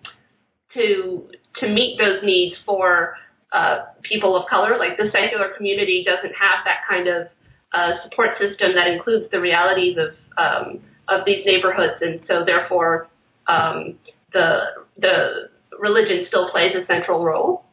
to 0.75 1.27
to 1.59 1.67
meet 1.67 1.97
those 1.97 2.21
needs 2.23 2.55
for 2.63 3.15
uh, 3.53 3.85
people 4.03 4.37
of 4.37 4.47
color. 4.47 4.77
Like 4.77 4.97
the 4.97 5.09
secular 5.11 5.49
community 5.57 6.05
doesn't 6.05 6.33
have 6.37 6.61
that 6.65 6.85
kind 6.87 7.07
of 7.07 7.27
a 7.73 8.03
support 8.03 8.37
system 8.37 8.75
that 8.75 8.87
includes 8.87 9.31
the 9.31 9.39
realities 9.39 9.97
of 9.97 10.13
um, 10.37 10.79
of 11.09 11.25
these 11.25 11.43
neighborhoods, 11.45 11.97
and 12.01 12.19
so 12.27 12.45
therefore 12.45 13.07
um, 13.47 13.97
the 14.31 14.59
the 14.99 15.49
religion 15.81 16.25
still 16.27 16.49
plays 16.51 16.71
a 16.75 16.85
central 16.85 17.23
role. 17.25 17.65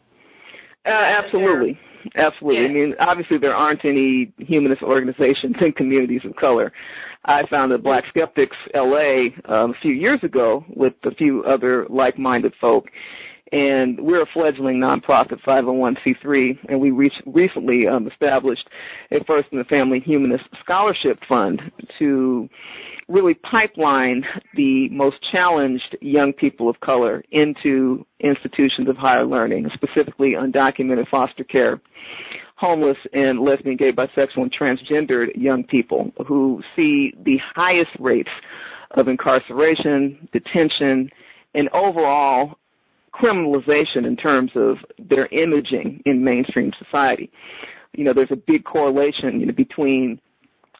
Uh, 0.84 0.90
absolutely. 0.90 1.78
Absolutely. 2.16 2.62
Yeah. 2.62 2.68
I 2.68 2.72
mean, 2.72 2.94
obviously 2.98 3.38
there 3.38 3.54
aren't 3.54 3.84
any 3.84 4.32
humanist 4.38 4.82
organizations 4.82 5.56
in 5.60 5.72
communities 5.72 6.22
of 6.24 6.34
color. 6.36 6.72
I 7.24 7.46
founded 7.48 7.82
Black 7.82 8.04
Skeptics 8.08 8.56
LA 8.74 9.28
um, 9.44 9.72
a 9.72 9.80
few 9.82 9.92
years 9.92 10.20
ago 10.22 10.64
with 10.74 10.94
a 11.04 11.14
few 11.14 11.42
other 11.44 11.86
like-minded 11.90 12.54
folk, 12.60 12.86
and 13.52 13.98
we're 14.00 14.22
a 14.22 14.26
fledgling 14.32 14.78
nonprofit 14.78 15.40
501c3, 15.46 16.58
and 16.68 16.80
we 16.80 16.90
re- 16.90 17.10
recently 17.26 17.86
um, 17.86 18.06
established 18.06 18.68
a 19.10 19.22
First 19.24 19.48
in 19.52 19.58
the 19.58 19.64
Family 19.64 20.00
Humanist 20.00 20.44
Scholarship 20.62 21.18
Fund 21.28 21.60
to 21.98 22.48
really 23.08 23.34
pipeline 23.34 24.24
the 24.54 24.88
most 24.90 25.16
challenged 25.32 25.96
young 26.00 26.32
people 26.32 26.68
of 26.68 26.78
color 26.80 27.22
into 27.30 28.04
institutions 28.20 28.88
of 28.88 28.96
higher 28.96 29.24
learning, 29.24 29.68
specifically 29.74 30.32
undocumented 30.32 31.08
foster 31.08 31.44
care, 31.44 31.80
homeless 32.56 32.98
and 33.14 33.40
lesbian, 33.40 33.76
gay, 33.76 33.92
bisexual, 33.92 34.42
and 34.42 34.54
transgendered 34.54 35.30
young 35.34 35.64
people 35.64 36.12
who 36.26 36.62
see 36.76 37.14
the 37.24 37.38
highest 37.54 37.90
rates 37.98 38.30
of 38.92 39.08
incarceration, 39.08 40.28
detention, 40.32 41.08
and 41.54 41.68
overall 41.72 42.58
criminalization 43.14 44.06
in 44.06 44.16
terms 44.16 44.50
of 44.54 44.76
their 44.98 45.26
imaging 45.26 46.02
in 46.04 46.22
mainstream 46.22 46.72
society. 46.78 47.30
You 47.94 48.04
know, 48.04 48.12
there's 48.12 48.30
a 48.30 48.36
big 48.36 48.64
correlation 48.64 49.40
you 49.40 49.46
know, 49.46 49.52
between 49.52 50.20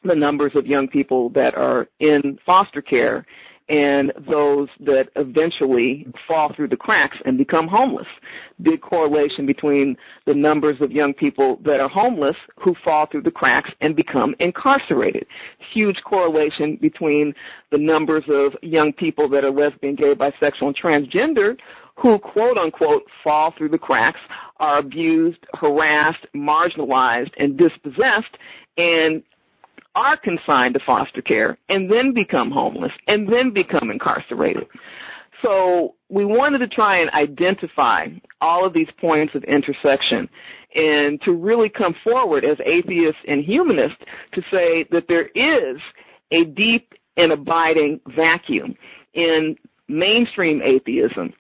the 0.04 0.14
numbers 0.14 0.52
of 0.54 0.66
young 0.66 0.88
people 0.88 1.30
that 1.30 1.54
are 1.54 1.88
in 2.00 2.38
foster 2.44 2.82
care 2.82 3.26
and 3.68 4.12
those 4.26 4.68
that 4.80 5.10
eventually 5.16 6.06
fall 6.26 6.52
through 6.54 6.68
the 6.68 6.76
cracks 6.76 7.18
and 7.26 7.36
become 7.36 7.68
homeless. 7.68 8.06
Big 8.62 8.80
correlation 8.80 9.44
between 9.44 9.94
the 10.26 10.32
numbers 10.32 10.80
of 10.80 10.90
young 10.90 11.12
people 11.12 11.58
that 11.64 11.78
are 11.78 11.88
homeless 11.88 12.36
who 12.58 12.74
fall 12.82 13.06
through 13.06 13.22
the 13.22 13.30
cracks 13.30 13.70
and 13.82 13.94
become 13.94 14.34
incarcerated. 14.40 15.26
Huge 15.72 15.98
correlation 16.04 16.78
between 16.80 17.34
the 17.70 17.78
numbers 17.78 18.24
of 18.28 18.54
young 18.62 18.92
people 18.92 19.28
that 19.28 19.44
are 19.44 19.50
lesbian, 19.50 19.94
gay, 19.94 20.14
bisexual, 20.14 20.68
and 20.68 20.76
transgender 20.76 21.56
who 21.96 22.18
quote 22.18 22.56
unquote 22.56 23.02
fall 23.24 23.52
through 23.58 23.68
the 23.68 23.78
cracks, 23.78 24.20
are 24.58 24.78
abused, 24.78 25.44
harassed, 25.54 26.24
marginalized, 26.34 27.30
and 27.38 27.58
dispossessed, 27.58 28.36
and 28.76 29.22
are 29.98 30.16
consigned 30.16 30.74
to 30.74 30.80
foster 30.86 31.20
care 31.20 31.58
and 31.68 31.90
then 31.90 32.14
become 32.14 32.52
homeless 32.52 32.92
and 33.08 33.30
then 33.30 33.52
become 33.52 33.90
incarcerated. 33.90 34.64
So 35.42 35.96
we 36.08 36.24
wanted 36.24 36.58
to 36.58 36.68
try 36.68 36.98
and 36.98 37.10
identify 37.10 38.06
all 38.40 38.64
of 38.64 38.72
these 38.72 38.88
points 39.00 39.34
of 39.34 39.42
intersection 39.44 40.28
and 40.74 41.20
to 41.22 41.32
really 41.32 41.68
come 41.68 41.96
forward 42.04 42.44
as 42.44 42.58
atheists 42.64 43.20
and 43.26 43.44
humanists 43.44 43.98
to 44.34 44.42
say 44.52 44.86
that 44.92 45.06
there 45.08 45.26
is 45.34 45.80
a 46.30 46.44
deep 46.44 46.92
and 47.16 47.32
abiding 47.32 48.00
vacuum 48.14 48.76
in 49.14 49.56
mainstream 49.88 50.62
atheism 50.62 51.32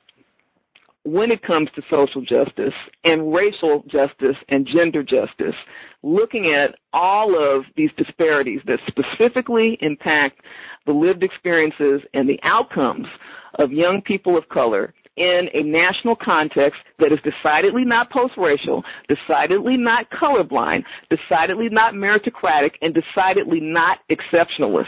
when 1.12 1.30
it 1.30 1.42
comes 1.42 1.70
to 1.74 1.82
social 1.90 2.20
justice 2.20 2.74
and 3.04 3.32
racial 3.34 3.82
justice 3.88 4.36
and 4.50 4.66
gender 4.66 5.02
justice, 5.02 5.54
looking 6.02 6.52
at 6.52 6.74
all 6.92 7.34
of 7.34 7.64
these 7.76 7.90
disparities 7.96 8.60
that 8.66 8.78
specifically 8.86 9.78
impact 9.80 10.40
the 10.84 10.92
lived 10.92 11.22
experiences 11.22 12.02
and 12.12 12.28
the 12.28 12.38
outcomes 12.42 13.06
of 13.54 13.72
young 13.72 14.02
people 14.02 14.36
of 14.36 14.46
color 14.50 14.92
in 15.18 15.48
a 15.52 15.62
national 15.62 16.16
context 16.16 16.80
that 16.98 17.12
is 17.12 17.18
decidedly 17.20 17.84
not 17.84 18.10
post-racial, 18.10 18.84
decidedly 19.08 19.76
not 19.76 20.08
colorblind, 20.10 20.84
decidedly 21.10 21.68
not 21.68 21.94
meritocratic, 21.94 22.72
and 22.82 22.94
decidedly 22.94 23.60
not 23.60 23.98
exceptionalist. 24.10 24.86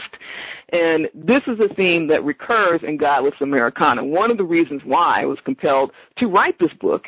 And 0.69 1.09
this 1.13 1.43
is 1.47 1.59
a 1.59 1.73
theme 1.75 2.07
that 2.07 2.23
recurs 2.23 2.81
in 2.83 2.97
Godless 2.97 3.35
Americana. 3.41 4.03
One 4.03 4.31
of 4.31 4.37
the 4.37 4.43
reasons 4.43 4.81
why 4.85 5.21
I 5.21 5.25
was 5.25 5.37
compelled 5.43 5.91
to 6.17 6.27
write 6.27 6.57
this 6.59 6.71
book 6.79 7.03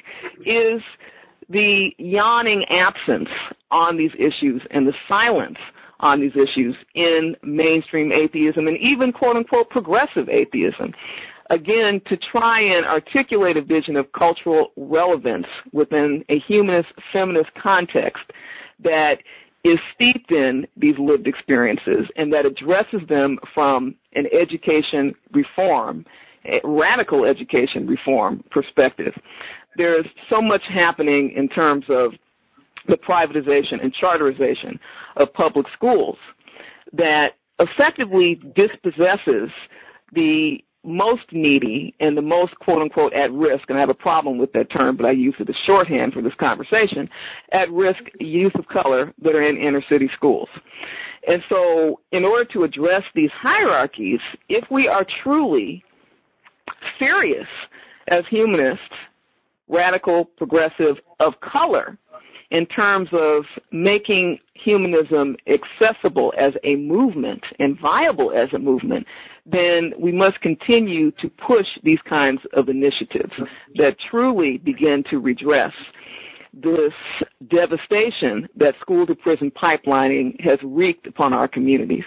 is 0.45 0.81
the 1.49 1.91
yawning 1.97 2.65
absence 2.69 3.29
on 3.71 3.97
these 3.97 4.11
issues 4.17 4.61
and 4.71 4.87
the 4.87 4.93
silence 5.07 5.57
on 5.99 6.19
these 6.19 6.35
issues 6.35 6.75
in 6.95 7.35
mainstream 7.43 8.11
atheism 8.11 8.67
and 8.67 8.77
even 8.77 9.11
quote 9.11 9.37
unquote 9.37 9.69
progressive 9.69 10.27
atheism. 10.29 10.93
Again, 11.49 12.01
to 12.07 12.17
try 12.17 12.61
and 12.61 12.85
articulate 12.85 13.57
a 13.57 13.61
vision 13.61 13.95
of 13.95 14.11
cultural 14.13 14.71
relevance 14.77 15.47
within 15.71 16.23
a 16.29 16.39
humanist 16.39 16.89
feminist 17.11 17.49
context 17.61 18.23
that 18.83 19.19
is 19.63 19.77
steeped 19.93 20.31
in 20.31 20.67
these 20.75 20.95
lived 20.97 21.27
experiences 21.27 22.07
and 22.17 22.31
that 22.33 22.45
addresses 22.45 23.01
them 23.07 23.37
from 23.53 23.95
an 24.13 24.25
education 24.33 25.13
reform, 25.31 26.05
radical 26.63 27.25
education 27.25 27.87
reform 27.87 28.43
perspective. 28.51 29.13
There's 29.77 30.05
so 30.29 30.41
much 30.41 30.63
happening 30.67 31.31
in 31.35 31.47
terms 31.49 31.85
of 31.89 32.11
the 32.87 32.97
privatization 32.97 33.81
and 33.81 33.93
charterization 33.93 34.79
of 35.15 35.33
public 35.33 35.65
schools 35.73 36.17
that 36.91 37.33
effectively 37.59 38.41
dispossesses 38.55 39.49
the 40.13 40.63
most 40.83 41.23
needy 41.31 41.93
and 41.99 42.17
the 42.17 42.21
most 42.21 42.53
quote 42.59 42.81
unquote 42.81 43.13
at 43.13 43.31
risk, 43.31 43.69
and 43.69 43.77
I 43.77 43.79
have 43.79 43.89
a 43.89 43.93
problem 43.93 44.37
with 44.37 44.51
that 44.53 44.71
term, 44.71 44.97
but 44.97 45.05
I 45.05 45.11
use 45.11 45.35
it 45.39 45.49
as 45.49 45.55
shorthand 45.65 46.13
for 46.13 46.21
this 46.21 46.33
conversation, 46.39 47.09
at 47.51 47.71
risk 47.71 48.01
youth 48.19 48.55
of 48.55 48.67
color 48.67 49.13
that 49.21 49.35
are 49.35 49.43
in 49.43 49.57
inner 49.57 49.83
city 49.89 50.09
schools. 50.15 50.49
And 51.27 51.41
so 51.49 52.01
in 52.11 52.25
order 52.25 52.45
to 52.53 52.63
address 52.63 53.03
these 53.15 53.31
hierarchies, 53.33 54.19
if 54.49 54.69
we 54.69 54.87
are 54.87 55.05
truly 55.23 55.83
serious 56.99 57.47
as 58.09 58.25
humanists, 58.29 58.83
radical, 59.69 60.25
progressive, 60.25 60.97
of 61.19 61.33
color, 61.39 61.97
in 62.51 62.67
terms 62.67 63.09
of 63.13 63.45
making 63.71 64.37
humanism 64.53 65.35
accessible 65.47 66.33
as 66.37 66.53
a 66.63 66.75
movement 66.75 67.41
and 67.59 67.79
viable 67.79 68.31
as 68.31 68.47
a 68.53 68.59
movement, 68.59 69.07
then 69.45 69.93
we 69.99 70.11
must 70.11 70.39
continue 70.41 71.11
to 71.11 71.29
push 71.45 71.67
these 71.83 71.99
kinds 72.07 72.39
of 72.53 72.69
initiatives 72.69 73.33
that 73.75 73.97
truly 74.09 74.57
begin 74.57 75.03
to 75.09 75.19
redress 75.19 75.73
this 76.53 76.93
devastation 77.49 78.47
that 78.55 78.75
school 78.79 79.05
to 79.05 79.15
prison 79.15 79.51
pipelining 79.51 80.39
has 80.39 80.59
wreaked 80.63 81.07
upon 81.07 81.33
our 81.33 81.47
communities. 81.47 82.03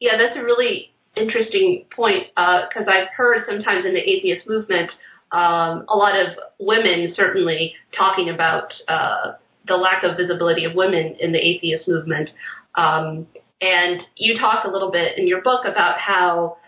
Yeah, 0.00 0.12
that's 0.18 0.36
a 0.36 0.42
really 0.42 0.90
interesting 1.16 1.84
point 1.94 2.24
because 2.34 2.88
uh, 2.88 2.90
I've 2.90 3.08
heard 3.16 3.44
sometimes 3.46 3.84
in 3.86 3.94
the 3.94 4.00
atheist 4.00 4.48
movement 4.48 4.90
um, 5.32 5.84
a 5.88 5.96
lot 5.96 6.14
of 6.18 6.28
women 6.58 7.12
certainly 7.16 7.74
talking 7.96 8.30
about 8.30 8.72
uh, 8.88 9.32
the 9.66 9.74
lack 9.74 10.04
of 10.04 10.16
visibility 10.16 10.64
of 10.64 10.74
women 10.74 11.16
in 11.20 11.32
the 11.32 11.38
atheist 11.38 11.88
movement. 11.88 12.30
Um, 12.76 13.26
and 13.64 14.02
you 14.16 14.38
talk 14.38 14.64
a 14.66 14.68
little 14.68 14.90
bit 14.90 15.16
in 15.16 15.26
your 15.26 15.40
book 15.40 15.62
about 15.64 15.96
how 15.98 16.58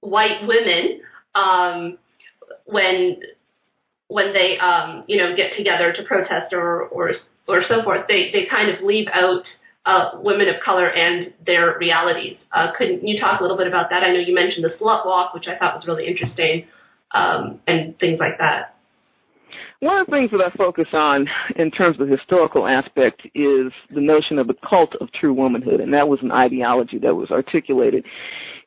white 0.00 0.42
women, 0.42 1.00
um, 1.34 1.98
when 2.66 3.16
when 4.08 4.32
they 4.34 4.58
um, 4.60 5.04
you 5.08 5.16
know 5.16 5.34
get 5.34 5.56
together 5.56 5.94
to 5.96 6.02
protest 6.04 6.52
or 6.52 6.84
or 6.88 7.12
or 7.48 7.62
so 7.68 7.82
forth, 7.82 8.04
they 8.06 8.30
they 8.32 8.44
kind 8.50 8.68
of 8.70 8.84
leave 8.84 9.06
out 9.08 9.42
uh, 9.86 10.20
women 10.20 10.48
of 10.48 10.56
color 10.62 10.90
and 10.90 11.32
their 11.46 11.78
realities. 11.78 12.36
Uh, 12.52 12.68
could 12.76 13.00
you 13.02 13.18
talk 13.18 13.40
a 13.40 13.42
little 13.42 13.56
bit 13.56 13.66
about 13.66 13.88
that? 13.90 14.02
I 14.02 14.12
know 14.12 14.20
you 14.20 14.34
mentioned 14.34 14.64
the 14.64 14.76
slut 14.76 15.06
walk, 15.06 15.32
which 15.32 15.46
I 15.48 15.56
thought 15.56 15.76
was 15.76 15.86
really 15.86 16.06
interesting, 16.06 16.66
um, 17.14 17.60
and 17.66 17.98
things 17.98 18.18
like 18.20 18.36
that. 18.38 18.76
One 19.80 19.96
of 19.96 20.06
the 20.06 20.12
things 20.12 20.30
that 20.32 20.42
I 20.42 20.50
focus 20.58 20.88
on 20.92 21.26
in 21.56 21.70
terms 21.70 21.98
of 21.98 22.06
the 22.06 22.14
historical 22.14 22.66
aspect 22.66 23.22
is 23.34 23.72
the 23.88 24.00
notion 24.00 24.38
of 24.38 24.46
the 24.46 24.56
cult 24.68 24.94
of 24.96 25.10
true 25.12 25.32
womanhood, 25.32 25.80
and 25.80 25.92
that 25.94 26.06
was 26.06 26.20
an 26.20 26.30
ideology 26.30 26.98
that 26.98 27.14
was 27.14 27.30
articulated 27.30 28.04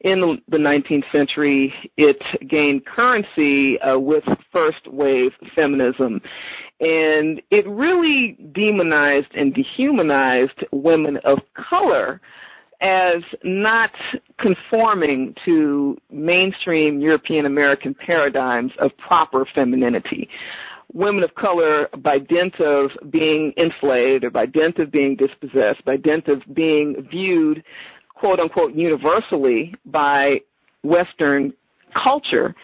in 0.02 0.40
the 0.48 0.58
19th 0.58 1.04
century. 1.12 1.72
It 1.98 2.18
gained 2.50 2.88
currency 2.88 3.80
uh, 3.82 4.00
with 4.00 4.24
first 4.52 4.88
wave 4.88 5.34
feminism, 5.56 6.20
and 6.80 7.40
it 7.52 7.68
really 7.68 8.36
demonized 8.52 9.36
and 9.36 9.54
dehumanized 9.54 10.66
women 10.72 11.18
of 11.18 11.38
color 11.70 12.22
as 12.82 13.22
not 13.44 13.92
conforming 14.40 15.36
to 15.46 15.96
mainstream 16.10 17.00
European 17.00 17.46
American 17.46 17.94
paradigms 17.94 18.72
of 18.80 18.90
proper 18.98 19.46
femininity 19.54 20.28
women 20.94 21.24
of 21.24 21.34
color, 21.36 21.90
by 22.00 22.20
dint 22.20 22.60
of 22.60 22.92
being 23.10 23.54
enslaved 23.58 24.24
or 24.24 24.30
by 24.30 24.46
dint 24.46 24.78
of 24.80 24.92
being 24.92 25.16
dispossessed, 25.16 25.84
by 25.86 25.98
dint 25.98 26.28
of 26.28 26.42
being 26.54 27.08
viewed, 27.10 27.64
quote 28.14 28.40
unquote, 28.40 28.74
universally 28.74 29.74
by 29.86 30.40
Western 30.84 31.54
culture 32.04 32.56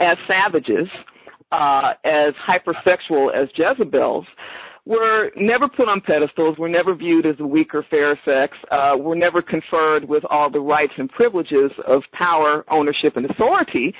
as 0.00 0.18
savages, 0.28 0.88
uh, 1.52 1.94
as 2.04 2.34
hypersexual 2.46 3.32
as 3.32 3.48
Jezebels, 3.56 4.26
were 4.86 5.32
never 5.36 5.68
put 5.68 5.88
on 5.88 6.00
pedestals, 6.00 6.56
were 6.58 6.68
never 6.68 6.94
viewed 6.94 7.26
as 7.26 7.34
a 7.40 7.46
weaker, 7.46 7.84
fair 7.90 8.18
sex, 8.24 8.56
uh, 8.70 8.96
were 8.98 9.16
never 9.16 9.42
conferred 9.42 10.08
with 10.08 10.24
all 10.30 10.48
the 10.48 10.60
rights 10.60 10.92
and 10.96 11.10
privileges 11.10 11.72
of 11.86 12.02
power, 12.12 12.64
ownership, 12.70 13.16
and 13.16 13.28
authority 13.28 13.92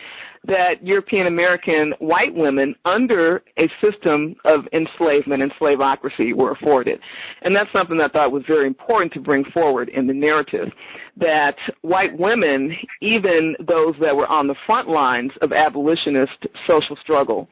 that 0.47 0.85
European 0.85 1.27
American 1.27 1.93
white 1.99 2.33
women 2.35 2.75
under 2.85 3.43
a 3.59 3.69
system 3.83 4.37
of 4.45 4.61
enslavement 4.73 5.43
and 5.43 5.53
slaveocracy 5.61 6.35
were 6.35 6.53
afforded. 6.53 7.01
And 7.43 7.55
that's 7.55 7.73
something 7.73 7.99
that 7.99 8.11
I 8.11 8.13
thought 8.13 8.33
was 8.33 8.45
very 8.47 8.67
important 8.67 9.13
to 9.15 9.21
bring 9.21 9.45
forward 9.47 9.89
in 9.89 10.07
the 10.07 10.15
narrative. 10.15 10.69
That 11.17 11.57
white 11.83 12.17
women, 12.17 12.77
even 13.01 13.57
those 13.67 13.95
that 14.01 14.15
were 14.15 14.29
on 14.29 14.47
the 14.47 14.55
front 14.67 14.89
lines 14.89 15.33
of 15.43 15.53
abolitionist 15.53 16.47
social 16.69 16.97
struggle, 17.03 17.49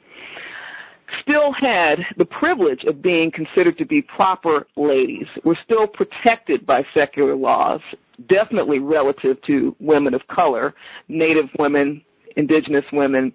still 1.22 1.52
had 1.52 1.98
the 2.16 2.24
privilege 2.24 2.84
of 2.84 3.02
being 3.02 3.30
considered 3.30 3.78
to 3.78 3.86
be 3.86 4.02
proper 4.02 4.66
ladies. 4.76 5.26
Were 5.44 5.58
still 5.64 5.86
protected 5.86 6.66
by 6.66 6.84
secular 6.94 7.34
laws, 7.34 7.80
definitely 8.28 8.78
relative 8.78 9.40
to 9.42 9.74
women 9.80 10.14
of 10.14 10.26
color, 10.28 10.74
Native 11.08 11.48
women, 11.58 12.02
indigenous 12.36 12.84
women, 12.92 13.32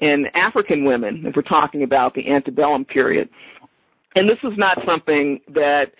and 0.00 0.26
African 0.34 0.84
women, 0.84 1.24
if 1.26 1.36
we're 1.36 1.42
talking 1.42 1.82
about 1.82 2.14
the 2.14 2.28
antebellum 2.28 2.84
period. 2.84 3.28
And 4.16 4.28
this 4.28 4.38
is 4.42 4.56
not 4.56 4.78
something 4.84 5.40
that 5.54 5.92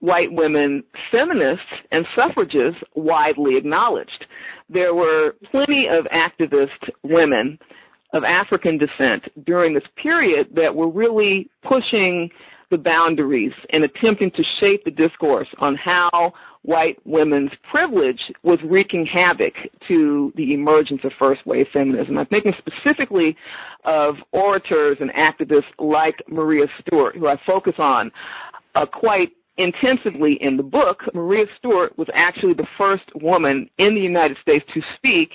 white 0.00 0.32
women 0.32 0.82
feminists 1.12 1.64
and 1.92 2.04
suffragists 2.16 2.80
widely 2.96 3.56
acknowledged. 3.56 4.26
There 4.68 4.94
were 4.94 5.36
plenty 5.50 5.88
of 5.88 6.06
activist 6.06 6.90
women 7.04 7.58
of 8.12 8.24
African 8.24 8.78
descent 8.78 9.24
during 9.44 9.74
this 9.74 9.84
period 9.96 10.48
that 10.54 10.74
were 10.74 10.88
really 10.88 11.50
pushing 11.62 12.30
the 12.70 12.78
boundaries 12.78 13.52
and 13.70 13.84
attempting 13.84 14.30
to 14.32 14.42
shape 14.58 14.84
the 14.84 14.90
discourse 14.90 15.48
on 15.58 15.76
how 15.76 16.32
white 16.62 16.96
women's 17.04 17.50
privilege 17.70 18.20
was 18.42 18.58
wreaking 18.64 19.04
havoc 19.04 19.52
to 19.88 20.32
the 20.36 20.54
emergence 20.54 21.00
of 21.04 21.12
first 21.18 21.44
wave 21.46 21.66
feminism. 21.72 22.16
I'm 22.16 22.26
thinking 22.26 22.54
specifically 22.58 23.36
of 23.84 24.16
orators 24.32 24.96
and 25.00 25.10
activists 25.12 25.64
like 25.78 26.22
Maria 26.28 26.66
Stewart, 26.80 27.16
who 27.16 27.26
I 27.26 27.38
focus 27.46 27.74
on 27.78 28.10
uh, 28.74 28.86
quite 28.86 29.32
intensively 29.58 30.38
in 30.40 30.56
the 30.56 30.62
book, 30.62 31.00
Maria 31.12 31.46
Stewart 31.58 31.96
was 31.98 32.08
actually 32.14 32.54
the 32.54 32.66
first 32.78 33.04
woman 33.16 33.68
in 33.78 33.94
the 33.94 34.00
United 34.00 34.36
States 34.40 34.64
to 34.72 34.80
speak 34.96 35.30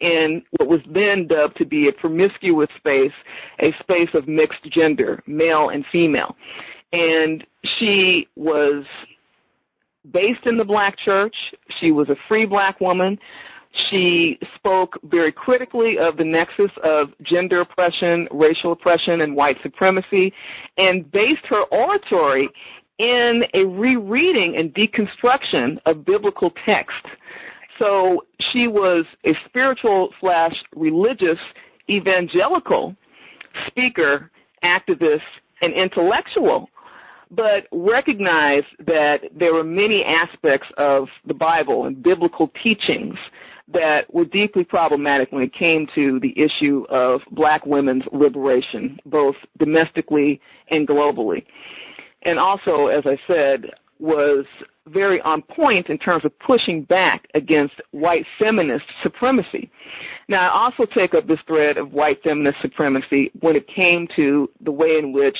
in 0.00 0.42
what 0.58 0.68
was 0.68 0.80
then 0.92 1.26
dubbed 1.26 1.56
to 1.56 1.64
be 1.64 1.88
a 1.88 1.92
promiscuous 1.92 2.68
space, 2.76 3.12
a 3.60 3.72
space 3.80 4.08
of 4.14 4.26
mixed 4.26 4.64
gender, 4.72 5.22
male 5.26 5.68
and 5.68 5.84
female. 5.92 6.36
And 6.92 7.46
she 7.78 8.26
was 8.34 8.84
based 10.12 10.46
in 10.46 10.56
the 10.56 10.64
black 10.64 10.98
church. 10.98 11.34
She 11.80 11.92
was 11.92 12.08
a 12.08 12.16
free 12.28 12.46
black 12.46 12.80
woman. 12.80 13.18
She 13.88 14.36
spoke 14.56 14.98
very 15.04 15.30
critically 15.30 15.96
of 15.96 16.16
the 16.16 16.24
nexus 16.24 16.72
of 16.82 17.10
gender 17.22 17.60
oppression, 17.60 18.26
racial 18.32 18.72
oppression, 18.72 19.20
and 19.20 19.36
white 19.36 19.58
supremacy, 19.62 20.32
and 20.76 21.08
based 21.12 21.46
her 21.48 21.62
oratory 21.70 22.48
in 23.00 23.44
a 23.54 23.64
rereading 23.64 24.56
and 24.58 24.74
deconstruction 24.74 25.78
of 25.86 26.04
biblical 26.04 26.52
text. 26.66 27.06
So 27.78 28.26
she 28.52 28.68
was 28.68 29.06
a 29.24 29.34
spiritual 29.46 30.10
slash 30.20 30.52
religious 30.76 31.38
evangelical 31.88 32.94
speaker, 33.68 34.30
activist, 34.62 35.22
and 35.62 35.72
intellectual, 35.72 36.68
but 37.30 37.66
recognized 37.72 38.66
that 38.86 39.22
there 39.34 39.54
were 39.54 39.64
many 39.64 40.04
aspects 40.04 40.68
of 40.76 41.08
the 41.26 41.32
Bible 41.32 41.86
and 41.86 42.02
biblical 42.02 42.52
teachings 42.62 43.16
that 43.72 44.12
were 44.12 44.26
deeply 44.26 44.64
problematic 44.64 45.32
when 45.32 45.42
it 45.42 45.54
came 45.54 45.86
to 45.94 46.20
the 46.20 46.38
issue 46.38 46.84
of 46.90 47.22
black 47.30 47.64
women's 47.64 48.02
liberation, 48.12 48.98
both 49.06 49.36
domestically 49.58 50.38
and 50.70 50.86
globally 50.86 51.46
and 52.22 52.38
also, 52.38 52.86
as 52.88 53.04
I 53.06 53.18
said, 53.26 53.66
was 53.98 54.44
very 54.88 55.20
on 55.22 55.42
point 55.42 55.88
in 55.88 55.98
terms 55.98 56.24
of 56.24 56.38
pushing 56.38 56.82
back 56.84 57.26
against 57.34 57.74
white 57.92 58.24
feminist 58.38 58.84
supremacy. 59.02 59.70
Now, 60.28 60.48
I 60.48 60.52
also 60.52 60.86
take 60.86 61.14
up 61.14 61.26
this 61.26 61.38
thread 61.46 61.76
of 61.76 61.92
white 61.92 62.22
feminist 62.22 62.58
supremacy 62.62 63.30
when 63.40 63.56
it 63.56 63.66
came 63.68 64.08
to 64.16 64.48
the 64.62 64.72
way 64.72 64.98
in 64.98 65.12
which 65.12 65.36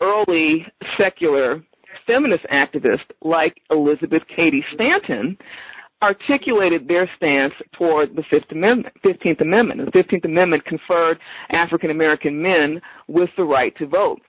early 0.00 0.66
secular 0.98 1.62
feminist 2.06 2.44
activists 2.52 3.06
like 3.22 3.60
Elizabeth 3.70 4.22
Cady 4.34 4.64
Stanton 4.74 5.36
articulated 6.02 6.86
their 6.86 7.10
stance 7.16 7.54
toward 7.72 8.14
the 8.14 8.22
Fifth 8.30 8.50
Amendment, 8.50 8.94
15th 9.04 9.40
Amendment. 9.40 9.92
The 9.92 10.02
15th 10.02 10.24
Amendment 10.24 10.64
conferred 10.66 11.18
African 11.50 11.90
American 11.90 12.40
men 12.40 12.80
with 13.08 13.30
the 13.36 13.44
right 13.44 13.76
to 13.78 13.86
vote 13.86 14.20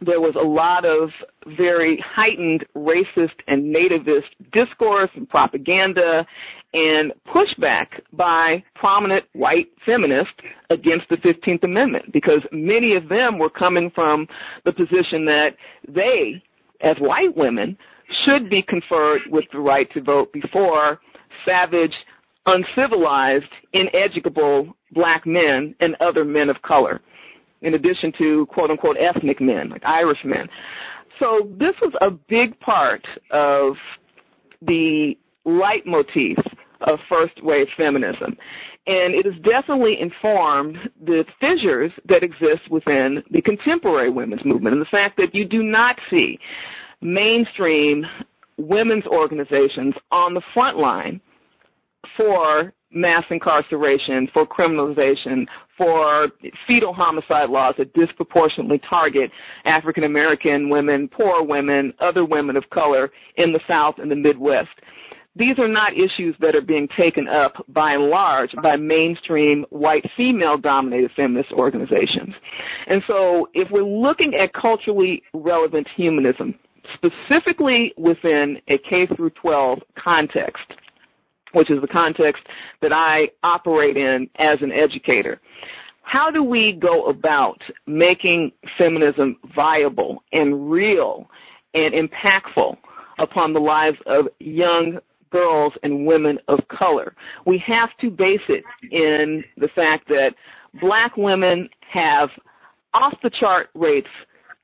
there 0.00 0.20
was 0.20 0.34
a 0.34 0.44
lot 0.44 0.84
of 0.84 1.10
very 1.56 2.02
heightened 2.04 2.64
racist 2.76 3.34
and 3.46 3.74
nativist 3.74 4.24
discourse 4.52 5.10
and 5.14 5.28
propaganda 5.28 6.26
and 6.72 7.12
pushback 7.28 7.86
by 8.12 8.62
prominent 8.74 9.24
white 9.32 9.68
feminists 9.86 10.32
against 10.70 11.08
the 11.08 11.16
15th 11.18 11.62
Amendment 11.62 12.12
because 12.12 12.40
many 12.50 12.96
of 12.96 13.08
them 13.08 13.38
were 13.38 13.50
coming 13.50 13.90
from 13.94 14.26
the 14.64 14.72
position 14.72 15.24
that 15.24 15.56
they, 15.88 16.42
as 16.80 16.96
white 16.98 17.36
women, 17.36 17.78
should 18.24 18.50
be 18.50 18.62
conferred 18.62 19.22
with 19.30 19.44
the 19.52 19.58
right 19.58 19.90
to 19.92 20.02
vote 20.02 20.32
before 20.32 21.00
savage, 21.46 21.94
uncivilized, 22.46 23.44
ineducable 23.72 24.76
black 24.92 25.26
men 25.26 25.74
and 25.80 25.96
other 26.00 26.24
men 26.24 26.48
of 26.48 26.60
color 26.62 27.00
in 27.64 27.74
addition 27.74 28.12
to 28.18 28.46
quote 28.46 28.70
unquote 28.70 28.96
ethnic 28.98 29.40
men, 29.40 29.70
like 29.70 29.84
Irish 29.84 30.18
men. 30.24 30.48
So 31.18 31.50
this 31.58 31.74
was 31.80 31.92
a 32.00 32.10
big 32.10 32.58
part 32.60 33.04
of 33.30 33.74
the 34.62 35.16
leitmotif 35.44 36.38
of 36.82 36.98
first 37.08 37.42
wave 37.42 37.66
feminism. 37.76 38.36
And 38.86 39.14
it 39.14 39.24
has 39.24 39.34
definitely 39.42 39.98
informed 39.98 40.76
the 41.02 41.24
fissures 41.40 41.90
that 42.08 42.22
exist 42.22 42.70
within 42.70 43.22
the 43.30 43.40
contemporary 43.40 44.10
women's 44.10 44.44
movement 44.44 44.74
and 44.74 44.82
the 44.82 44.90
fact 44.90 45.16
that 45.16 45.34
you 45.34 45.46
do 45.46 45.62
not 45.62 45.98
see 46.10 46.38
mainstream 47.00 48.04
women's 48.58 49.06
organizations 49.06 49.94
on 50.10 50.34
the 50.34 50.42
front 50.52 50.76
line 50.78 51.20
for 52.16 52.72
mass 52.94 53.24
incarceration, 53.30 54.28
for 54.32 54.46
criminalization, 54.46 55.46
for 55.76 56.28
fetal 56.66 56.92
homicide 56.92 57.50
laws 57.50 57.74
that 57.78 57.92
disproportionately 57.94 58.80
target 58.88 59.30
African 59.64 60.04
American 60.04 60.70
women, 60.70 61.08
poor 61.08 61.42
women, 61.42 61.92
other 62.00 62.24
women 62.24 62.56
of 62.56 62.68
color 62.70 63.10
in 63.36 63.52
the 63.52 63.60
South 63.66 63.96
and 63.98 64.10
the 64.10 64.16
Midwest. 64.16 64.68
These 65.36 65.58
are 65.58 65.66
not 65.66 65.94
issues 65.94 66.36
that 66.38 66.54
are 66.54 66.60
being 66.60 66.86
taken 66.96 67.26
up 67.26 67.54
by 67.68 67.94
and 67.94 68.04
large 68.04 68.50
by 68.62 68.76
mainstream 68.76 69.66
white 69.70 70.08
female 70.16 70.56
dominated 70.56 71.10
feminist 71.16 71.50
organizations. 71.50 72.34
And 72.86 73.02
so 73.08 73.48
if 73.52 73.68
we're 73.72 73.82
looking 73.82 74.34
at 74.36 74.52
culturally 74.52 75.24
relevant 75.32 75.88
humanism, 75.96 76.54
specifically 76.94 77.92
within 77.96 78.60
a 78.68 78.78
K 78.78 79.06
through 79.08 79.30
12 79.30 79.80
context, 79.96 80.62
which 81.54 81.70
is 81.70 81.80
the 81.80 81.88
context 81.88 82.42
that 82.82 82.92
I 82.92 83.30
operate 83.42 83.96
in 83.96 84.28
as 84.36 84.58
an 84.60 84.72
educator. 84.72 85.40
How 86.02 86.30
do 86.30 86.44
we 86.44 86.74
go 86.74 87.06
about 87.06 87.60
making 87.86 88.52
feminism 88.76 89.36
viable 89.54 90.22
and 90.32 90.70
real 90.70 91.28
and 91.72 91.94
impactful 91.94 92.76
upon 93.18 93.52
the 93.52 93.60
lives 93.60 93.96
of 94.06 94.28
young 94.38 94.98
girls 95.30 95.72
and 95.82 96.06
women 96.06 96.38
of 96.48 96.60
color? 96.68 97.14
We 97.46 97.58
have 97.66 97.90
to 98.00 98.10
base 98.10 98.42
it 98.48 98.64
in 98.90 99.42
the 99.56 99.68
fact 99.68 100.06
that 100.08 100.34
black 100.80 101.16
women 101.16 101.70
have 101.90 102.28
off 102.92 103.14
the 103.22 103.30
chart 103.30 103.70
rates 103.74 104.08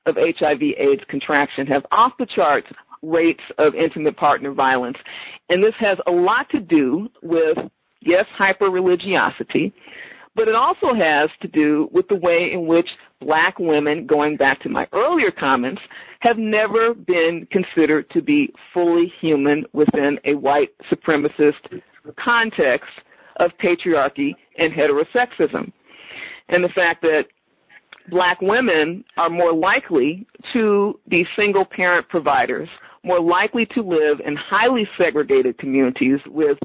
of 0.05 0.15
HIV 0.15 0.61
AIDS 0.61 1.03
contraction, 1.09 1.67
have 1.67 1.85
off 1.91 2.13
the 2.17 2.27
charts 2.27 2.67
rates 3.01 3.43
of 3.57 3.75
intimate 3.75 4.17
partner 4.17 4.51
violence. 4.53 4.97
And 5.49 5.63
this 5.63 5.75
has 5.79 5.97
a 6.07 6.11
lot 6.11 6.49
to 6.51 6.59
do 6.59 7.09
with, 7.21 7.57
yes, 8.01 8.25
hyper 8.37 8.69
religiosity, 8.69 9.73
but 10.35 10.47
it 10.47 10.55
also 10.55 10.93
has 10.93 11.29
to 11.41 11.47
do 11.47 11.89
with 11.91 12.07
the 12.07 12.15
way 12.15 12.51
in 12.53 12.65
which 12.65 12.87
black 13.19 13.59
women, 13.59 14.07
going 14.07 14.37
back 14.37 14.61
to 14.61 14.69
my 14.69 14.87
earlier 14.93 15.31
comments, 15.31 15.81
have 16.21 16.37
never 16.37 16.93
been 16.93 17.47
considered 17.51 18.09
to 18.11 18.21
be 18.21 18.53
fully 18.73 19.11
human 19.19 19.65
within 19.73 20.19
a 20.25 20.35
white 20.35 20.69
supremacist 20.91 21.81
context 22.17 22.89
of 23.37 23.51
patriarchy 23.61 24.33
and 24.57 24.73
heterosexism. 24.73 25.71
And 26.49 26.63
the 26.63 26.69
fact 26.69 27.01
that 27.01 27.27
black 28.09 28.41
women 28.41 29.03
are 29.17 29.29
more 29.29 29.53
likely 29.53 30.25
to 30.53 30.99
be 31.07 31.25
single 31.35 31.65
parent 31.65 32.07
providers, 32.09 32.69
more 33.03 33.19
likely 33.19 33.65
to 33.67 33.81
live 33.81 34.19
in 34.25 34.35
highly 34.35 34.87
segregated 34.97 35.57
communities 35.57 36.19
with 36.27 36.57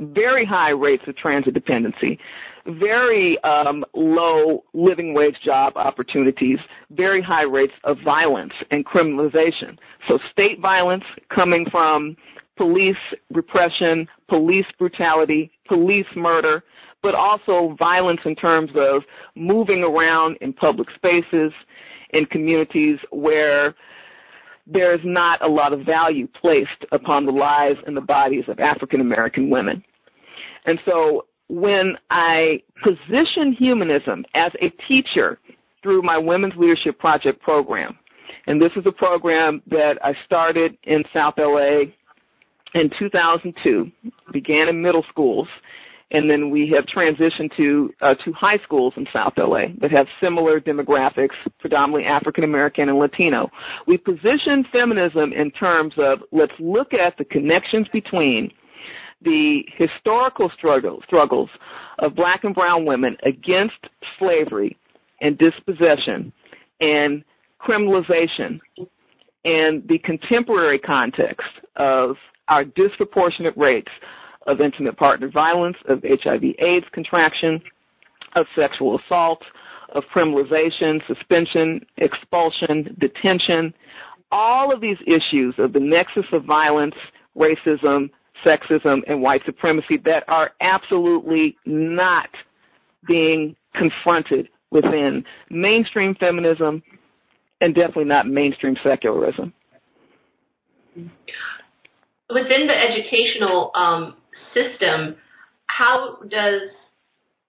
very 0.00 0.44
high 0.44 0.70
rates 0.70 1.02
of 1.06 1.16
transit 1.16 1.54
dependency, 1.54 2.18
very 2.66 3.42
um, 3.44 3.84
low 3.94 4.64
living 4.72 5.14
wage 5.14 5.36
job 5.44 5.74
opportunities, 5.76 6.58
very 6.90 7.22
high 7.22 7.44
rates 7.44 7.72
of 7.84 7.98
violence 8.04 8.52
and 8.70 8.84
criminalization. 8.84 9.78
So 10.08 10.18
state 10.30 10.60
violence 10.60 11.04
coming 11.34 11.66
from 11.70 12.16
police 12.56 12.96
repression, 13.30 14.06
police 14.28 14.66
brutality, 14.78 15.50
police 15.66 16.06
murder, 16.14 16.62
but 17.02 17.14
also 17.14 17.74
violence 17.78 18.20
in 18.24 18.34
terms 18.34 18.70
of 18.76 19.02
moving 19.34 19.82
around 19.82 20.36
in 20.40 20.52
public 20.52 20.88
spaces, 20.94 21.52
in 22.10 22.26
communities 22.26 22.98
where 23.10 23.74
there 24.72 24.94
is 24.94 25.00
not 25.04 25.42
a 25.44 25.48
lot 25.48 25.72
of 25.72 25.80
value 25.80 26.28
placed 26.40 26.70
upon 26.92 27.26
the 27.26 27.32
lives 27.32 27.78
and 27.86 27.96
the 27.96 28.00
bodies 28.00 28.44
of 28.48 28.60
African 28.60 29.00
American 29.00 29.50
women. 29.50 29.82
And 30.64 30.78
so 30.86 31.26
when 31.48 31.96
I 32.10 32.62
position 32.84 33.52
humanism 33.52 34.24
as 34.34 34.52
a 34.62 34.70
teacher 34.88 35.38
through 35.82 36.02
my 36.02 36.16
Women's 36.16 36.54
Leadership 36.56 36.98
Project 36.98 37.42
program, 37.42 37.98
and 38.46 38.60
this 38.60 38.72
is 38.76 38.86
a 38.86 38.92
program 38.92 39.60
that 39.66 39.98
I 40.04 40.14
started 40.24 40.78
in 40.84 41.02
South 41.12 41.34
LA 41.36 41.82
in 42.74 42.90
2002, 42.98 43.90
began 44.32 44.68
in 44.68 44.80
middle 44.80 45.04
schools, 45.10 45.48
and 46.12 46.28
then 46.28 46.50
we 46.50 46.68
have 46.70 46.84
transitioned 46.86 47.54
to 47.56 47.92
uh, 48.00 48.14
to 48.24 48.32
high 48.32 48.58
schools 48.58 48.94
in 48.96 49.06
South 49.12 49.34
LA 49.36 49.66
that 49.80 49.90
have 49.90 50.06
similar 50.20 50.60
demographics, 50.60 51.34
predominantly 51.60 52.04
African 52.04 52.44
American 52.44 52.88
and 52.88 52.98
Latino. 52.98 53.50
We 53.86 53.96
position 53.96 54.64
feminism 54.72 55.32
in 55.32 55.50
terms 55.52 55.94
of 55.98 56.20
let's 56.32 56.52
look 56.58 56.92
at 56.94 57.16
the 57.16 57.24
connections 57.24 57.86
between 57.92 58.50
the 59.22 59.64
historical 59.76 60.50
struggle, 60.56 61.00
struggles 61.06 61.50
of 61.98 62.14
black 62.14 62.44
and 62.44 62.54
brown 62.54 62.86
women 62.86 63.16
against 63.24 63.76
slavery 64.18 64.76
and 65.20 65.36
dispossession 65.38 66.32
and 66.80 67.22
criminalization 67.60 68.58
and 69.44 69.86
the 69.88 69.98
contemporary 70.04 70.78
context 70.78 71.46
of 71.76 72.16
our 72.48 72.64
disproportionate 72.64 73.56
rates 73.56 73.90
of 74.46 74.60
intimate 74.60 74.96
partner 74.96 75.28
violence, 75.28 75.76
of 75.86 76.02
HIV 76.02 76.42
AIDS 76.58 76.86
contraction, 76.92 77.60
of 78.34 78.46
sexual 78.56 78.98
assault, 78.98 79.42
of 79.90 80.04
criminalization, 80.14 81.04
suspension, 81.06 81.84
expulsion, 81.98 82.96
detention, 82.98 83.74
all 84.32 84.72
of 84.72 84.80
these 84.80 84.98
issues 85.06 85.54
of 85.58 85.72
the 85.72 85.80
nexus 85.80 86.24
of 86.32 86.44
violence, 86.44 86.94
racism, 87.36 88.10
sexism, 88.44 89.02
and 89.06 89.20
white 89.20 89.42
supremacy 89.44 89.96
that 90.04 90.24
are 90.28 90.52
absolutely 90.60 91.56
not 91.66 92.28
being 93.06 93.56
confronted 93.74 94.48
within 94.70 95.24
mainstream 95.50 96.14
feminism 96.14 96.82
and 97.60 97.74
definitely 97.74 98.04
not 98.04 98.26
mainstream 98.26 98.76
secularism. 98.84 99.52
Within 100.94 102.68
the 102.68 102.74
educational 102.74 103.72
um, 103.74 104.14
system, 104.54 105.16
how 105.66 106.18
does 106.28 106.70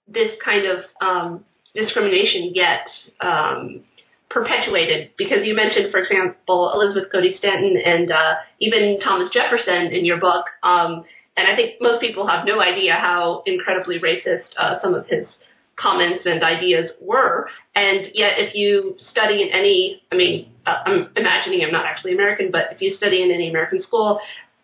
this 0.07 0.31
kind 0.43 0.65
of 0.67 0.79
um, 1.01 1.45
discrimination 1.75 2.53
get 2.53 2.85
um, 3.25 3.83
perpetuated? 4.29 5.11
Because 5.17 5.43
you 5.43 5.55
mentioned, 5.55 5.91
for 5.91 5.99
example, 5.99 6.71
Elizabeth 6.73 7.11
Cady 7.11 7.35
Stanton 7.39 7.77
and 7.83 8.11
uh, 8.11 8.33
even 8.59 8.99
Thomas 9.03 9.29
Jefferson 9.33 9.93
in 9.93 10.05
your 10.05 10.19
book, 10.19 10.45
um, 10.63 11.03
and 11.37 11.47
I 11.47 11.55
think 11.55 11.81
most 11.81 12.01
people 12.01 12.27
have 12.27 12.45
no 12.45 12.59
idea 12.59 12.93
how 12.99 13.43
incredibly 13.45 13.99
racist 13.99 14.45
uh, 14.59 14.81
some 14.83 14.93
of 14.93 15.07
his 15.07 15.25
comments 15.79 16.23
and 16.25 16.43
ideas 16.43 16.91
were. 16.99 17.47
And 17.73 18.11
yet, 18.13 18.37
if 18.37 18.53
you 18.53 18.97
study 19.11 19.41
in 19.41 19.49
any, 19.49 20.01
I 20.11 20.15
mean, 20.15 20.51
uh, 20.67 20.83
I'm 20.85 21.09
imagining 21.15 21.63
I'm 21.65 21.71
not 21.71 21.85
actually 21.85 22.13
American, 22.13 22.51
but 22.51 22.69
if 22.71 22.81
you 22.81 22.95
study 22.97 23.23
in 23.23 23.31
any 23.31 23.49
American 23.49 23.81
school, 23.87 24.19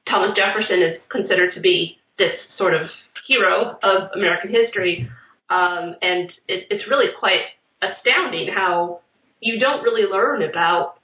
Thomas 0.10 0.36
Jefferson 0.36 0.84
is 0.84 1.00
considered 1.10 1.54
to 1.56 1.62
be 1.62 1.97
this 2.18 2.34
sort 2.58 2.74
of 2.74 2.90
hero 3.28 3.78
of 3.84 4.10
American 4.16 4.52
history. 4.52 5.10
Um, 5.50 5.96
and 6.02 6.30
it, 6.48 6.68
it's 6.70 6.84
really 6.90 7.08
quite 7.20 7.42
astounding 7.82 8.50
how 8.54 9.02
you 9.40 9.60
don't 9.60 9.84
really 9.84 10.10
learn 10.10 10.44
about 10.44 10.96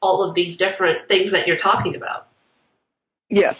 all 0.00 0.26
of 0.26 0.34
these 0.34 0.56
different 0.56 1.08
things 1.08 1.32
that 1.32 1.46
you're 1.46 1.60
talking 1.62 1.94
about. 1.96 2.28
Yes. 3.28 3.54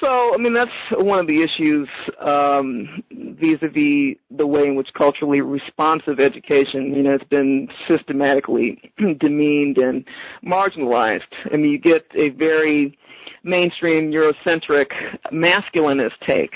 So, 0.00 0.32
I 0.32 0.36
mean, 0.36 0.54
that's 0.54 0.70
one 0.92 1.18
of 1.18 1.26
the 1.26 1.42
issues 1.42 1.88
um, 2.20 3.02
vis-a-vis 3.10 4.16
the 4.30 4.46
way 4.46 4.66
in 4.66 4.76
which 4.76 4.88
culturally 4.96 5.40
responsive 5.40 6.20
education, 6.20 6.94
you 6.94 7.02
know, 7.02 7.12
has 7.12 7.28
been 7.28 7.68
systematically 7.88 8.92
demeaned 9.20 9.78
and 9.78 10.04
marginalized. 10.44 11.22
I 11.52 11.56
mean, 11.56 11.72
you 11.72 11.78
get 11.78 12.06
a 12.14 12.30
very 12.30 12.96
mainstream 13.44 14.10
Eurocentric 14.10 14.86
masculinist 15.32 16.12
take 16.26 16.52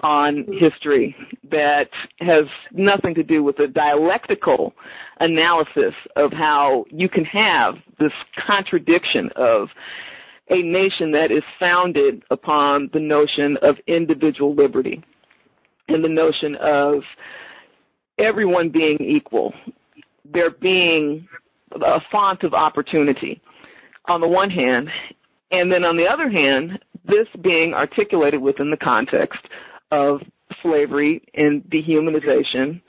on 0.00 0.44
hmm. 0.44 0.52
history 0.58 1.14
that 1.50 1.88
has 2.18 2.44
nothing 2.72 3.14
to 3.14 3.22
do 3.22 3.42
with 3.42 3.58
a 3.60 3.68
dialectical 3.68 4.74
analysis 5.20 5.94
of 6.16 6.32
how 6.32 6.84
you 6.90 7.08
can 7.08 7.24
have 7.24 7.74
this 7.98 8.12
contradiction 8.46 9.30
of 9.36 9.68
a 10.50 10.62
nation 10.62 11.12
that 11.12 11.30
is 11.30 11.42
founded 11.58 12.22
upon 12.30 12.90
the 12.92 13.00
notion 13.00 13.56
of 13.62 13.76
individual 13.86 14.54
liberty 14.54 15.02
and 15.88 16.02
the 16.02 16.08
notion 16.08 16.56
of 16.56 17.02
everyone 18.18 18.68
being 18.68 18.98
equal, 19.00 19.54
there 20.24 20.50
being 20.50 21.26
a 21.80 22.00
font 22.10 22.42
of 22.42 22.54
opportunity. 22.54 23.40
On 24.06 24.20
the 24.20 24.28
one 24.28 24.50
hand, 24.50 24.88
and 25.52 25.70
then 25.70 25.84
on 25.84 25.96
the 25.96 26.06
other 26.06 26.28
hand, 26.28 26.78
this 27.04 27.28
being 27.42 27.74
articulated 27.74 28.40
within 28.40 28.70
the 28.70 28.76
context 28.76 29.40
of 29.90 30.20
slavery 30.62 31.22
and 31.34 31.62
dehumanization 31.64 32.80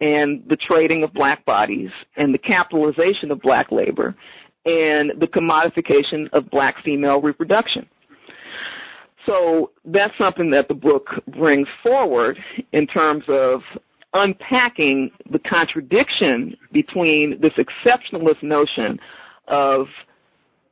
and 0.00 0.42
the 0.48 0.56
trading 0.56 1.02
of 1.02 1.12
black 1.12 1.44
bodies 1.44 1.90
and 2.16 2.34
the 2.34 2.38
capitalization 2.38 3.30
of 3.30 3.40
black 3.40 3.70
labor 3.70 4.14
and 4.64 5.12
the 5.20 5.26
commodification 5.26 6.28
of 6.32 6.50
black 6.50 6.76
female 6.84 7.20
reproduction. 7.20 7.86
So 9.26 9.72
that's 9.84 10.16
something 10.18 10.50
that 10.50 10.68
the 10.68 10.74
book 10.74 11.08
brings 11.36 11.68
forward 11.82 12.38
in 12.72 12.86
terms 12.86 13.24
of 13.28 13.60
unpacking 14.12 15.10
the 15.30 15.38
contradiction 15.40 16.56
between 16.72 17.40
this 17.40 17.52
exceptionalist 17.54 18.42
notion 18.42 18.98
of 19.48 19.86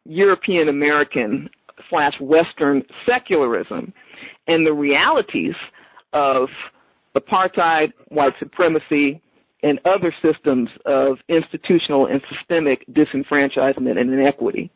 European 0.04 0.68
American 0.68 1.48
slash 1.90 2.14
Western 2.20 2.82
secularism 3.06 3.92
and 4.46 4.66
the 4.66 4.72
realities 4.72 5.54
of 6.12 6.48
apartheid, 7.16 7.92
white 8.08 8.34
supremacy, 8.38 9.20
and 9.62 9.80
other 9.86 10.14
systems 10.22 10.68
of 10.84 11.18
institutional 11.28 12.06
and 12.06 12.20
systemic 12.30 12.84
disenfranchisement 12.92 13.98
and 13.98 14.12
inequity. 14.12 14.70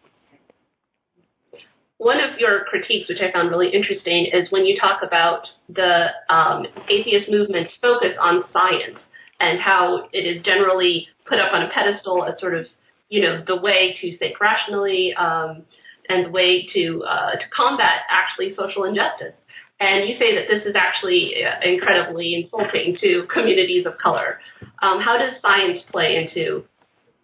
One 1.99 2.17
of 2.17 2.39
your 2.39 2.65
critiques, 2.71 3.09
which 3.09 3.19
I 3.21 3.33
found 3.33 3.51
really 3.51 3.71
interesting, 3.75 4.31
is 4.33 4.51
when 4.51 4.65
you 4.65 4.79
talk 4.81 5.01
about 5.07 5.43
the 5.69 6.07
um, 6.33 6.65
atheist 6.89 7.29
movement's 7.29 7.73
focus 7.83 8.15
on 8.21 8.45
science 8.53 8.99
and 9.41 9.61
how 9.61 10.09
it 10.13 10.25
is 10.25 10.43
generally 10.45 11.07
put 11.29 11.39
up 11.39 11.53
on 11.53 11.63
a 11.63 11.69
pedestal 11.75 12.25
as 12.25 12.39
sort 12.41 12.55
of 12.57 12.67
you 13.09 13.23
know, 13.23 13.43
the 13.47 13.57
way 13.57 13.97
to 14.01 14.19
think 14.19 14.41
rationally 14.41 15.15
um, 15.19 15.63
and 16.09 16.27
the 16.27 16.31
way 16.31 16.67
to 16.75 17.05
uh, 17.05 17.33
to 17.33 17.45
combat 17.55 18.05
actually 18.11 18.55
social 18.57 18.85
injustice. 18.85 19.35
And 19.81 20.09
you 20.09 20.17
say 20.19 20.35
that 20.35 20.47
this 20.51 20.67
is 20.67 20.75
actually 20.75 21.35
uh, 21.39 21.69
incredibly 21.69 22.35
insulting 22.35 22.97
to 23.01 23.27
communities 23.33 23.87
of 23.87 23.97
color. 23.99 24.41
Um, 24.83 25.01
how 25.01 25.17
does 25.19 25.41
science 25.41 25.83
play 25.93 26.17
into 26.17 26.65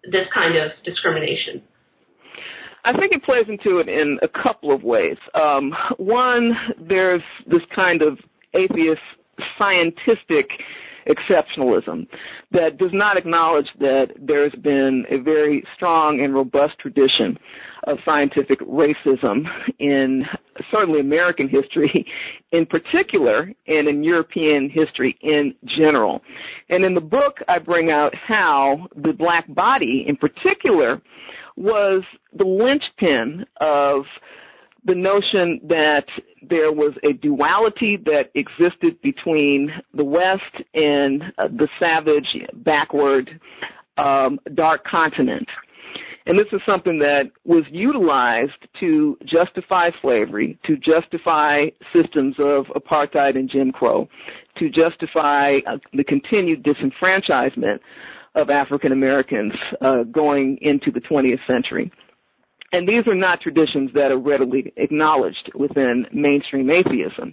this 0.05 0.27
kind 0.33 0.57
of 0.57 0.71
discrimination? 0.85 1.63
I 2.85 2.97
think 2.97 3.13
it 3.13 3.25
plays 3.25 3.47
into 3.49 3.79
it 3.79 3.89
in 3.89 4.19
a 4.23 4.29
couple 4.29 4.71
of 4.71 4.85
ways. 4.85 5.17
Um, 5.35 5.75
one, 5.97 6.53
there's 6.79 7.23
this 7.47 7.63
kind 7.75 8.03
of 8.03 8.19
atheist 8.53 9.01
scientific 9.59 10.49
exceptionalism 11.07 12.07
that 12.51 12.79
does 12.79 12.93
not 12.93 13.17
acknowledge 13.17 13.69
that 13.81 14.09
there's 14.19 14.55
been 14.63 15.05
a 15.11 15.19
very 15.19 15.65
strong 15.77 16.21
and 16.21 16.35
robust 16.35 16.79
tradition 16.79 17.39
of 17.87 17.99
scientific 18.05 18.61
racism 18.61 19.45
in 19.79 20.25
certainly 20.71 21.01
American 21.01 21.49
history 21.49 22.07
in 22.53 22.67
particular 22.67 23.53
and 23.67 23.89
in 23.89 24.03
European 24.03 24.71
history 24.71 25.17
in 25.21 25.55
general. 25.67 26.23
And 26.71 26.85
in 26.85 26.95
the 26.95 27.01
book, 27.01 27.39
I 27.49 27.59
bring 27.59 27.91
out 27.91 28.15
how 28.15 28.89
the 28.97 29.13
black 29.13 29.53
body 29.55 30.05
in 30.07 30.17
particular 30.17 31.01
was 31.57 32.03
the 32.33 32.45
linchpin 32.45 33.45
of 33.61 34.05
the 34.85 34.95
notion 34.95 35.61
that 35.69 36.07
there 36.43 36.73
was 36.73 36.93
a 37.03 37.13
duality 37.15 37.97
that 38.05 38.31
existed 38.35 39.01
between 39.03 39.71
the 39.95 40.05
West 40.05 40.43
and 40.75 41.23
uh, 41.39 41.49
the 41.49 41.69
savage, 41.81 42.37
backward, 42.55 43.41
um, 43.97 44.39
dark 44.55 44.85
continent. 44.85 45.49
And 46.27 46.39
this 46.39 46.47
is 46.53 46.61
something 46.67 46.99
that 47.01 47.31
was 47.45 47.65
utilized 47.71 48.53
to 48.81 49.19
justify 49.27 49.91
slavery, 50.01 50.59
to 50.65 50.77
justify 50.77 51.67
systems 51.93 52.37
of 52.39 52.67
apartheid 52.69 53.37
and 53.37 53.49
Jim 53.51 53.73
Crow, 53.73 54.09
to 54.59 54.71
justify 54.71 55.59
uh, 55.67 55.77
the 55.93 56.05
continued 56.05 56.65
disenfranchisement 56.65 57.79
of 58.35 58.49
African 58.49 58.93
Americans 58.93 59.53
uh, 59.83 60.03
going 60.05 60.59
into 60.63 60.91
the 60.91 61.01
20th 61.01 61.47
century. 61.47 61.93
And 62.75 62.89
these 62.89 63.07
are 63.07 63.15
not 63.15 63.41
traditions 63.41 63.93
that 63.95 64.11
are 64.11 64.19
readily 64.19 64.73
acknowledged 64.79 65.49
within 65.55 66.09
mainstream 66.13 66.69
atheism. 66.71 67.33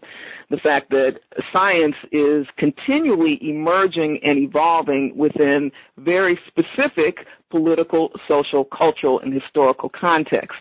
The 0.51 0.57
fact 0.57 0.91
that 0.91 1.19
science 1.51 1.95
is 2.11 2.45
continually 2.57 3.39
emerging 3.41 4.19
and 4.23 4.37
evolving 4.37 5.17
within 5.17 5.71
very 5.97 6.37
specific 6.45 7.25
political, 7.49 8.11
social, 8.27 8.65
cultural, 8.65 9.19
and 9.21 9.33
historical 9.33 9.89
context 9.89 10.59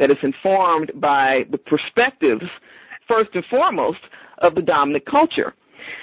that 0.00 0.10
is 0.10 0.18
informed 0.24 0.90
by 0.96 1.46
the 1.52 1.58
perspectives, 1.58 2.42
first 3.06 3.30
and 3.34 3.44
foremost, 3.48 4.00
of 4.38 4.56
the 4.56 4.62
dominant 4.62 5.06
culture. 5.06 5.54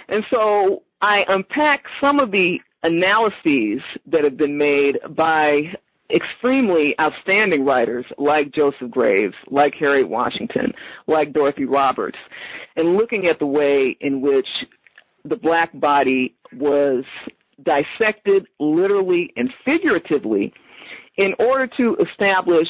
And 0.07 0.23
so 0.31 0.83
I 1.01 1.25
unpack 1.27 1.83
some 1.99 2.21
of 2.21 2.31
the 2.31 2.57
analyses 2.83 3.81
that 4.05 4.23
have 4.23 4.37
been 4.37 4.57
made 4.57 4.99
by 5.09 5.73
extremely 6.13 6.95
outstanding 6.99 7.65
writers 7.65 8.05
like 8.17 8.51
Joseph 8.51 8.91
Graves, 8.91 9.35
like 9.49 9.73
Harriet 9.75 10.07
Washington, 10.07 10.71
like 11.07 11.33
Dorothy 11.33 11.65
Roberts, 11.65 12.17
and 12.75 12.95
looking 12.95 13.27
at 13.27 13.39
the 13.39 13.47
way 13.47 13.97
in 14.01 14.21
which 14.21 14.47
the 15.25 15.35
black 15.35 15.71
body 15.79 16.35
was 16.57 17.03
dissected 17.63 18.45
literally 18.59 19.31
and 19.37 19.49
figuratively 19.63 20.53
in 21.17 21.33
order 21.39 21.67
to 21.77 21.95
establish 22.09 22.67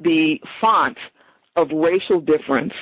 the 0.00 0.40
font 0.60 0.96
of 1.56 1.68
racial 1.72 2.20
difference, 2.20 2.72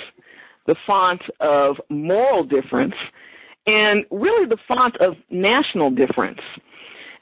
the 0.67 0.77
font 0.87 1.21
of 1.41 1.77
moral 1.91 2.45
difference, 2.45 2.95
and 3.67 4.05
really 4.11 4.47
the 4.47 4.59
font 4.67 4.97
of 4.97 5.15
national 5.31 5.91
difference. 5.91 6.41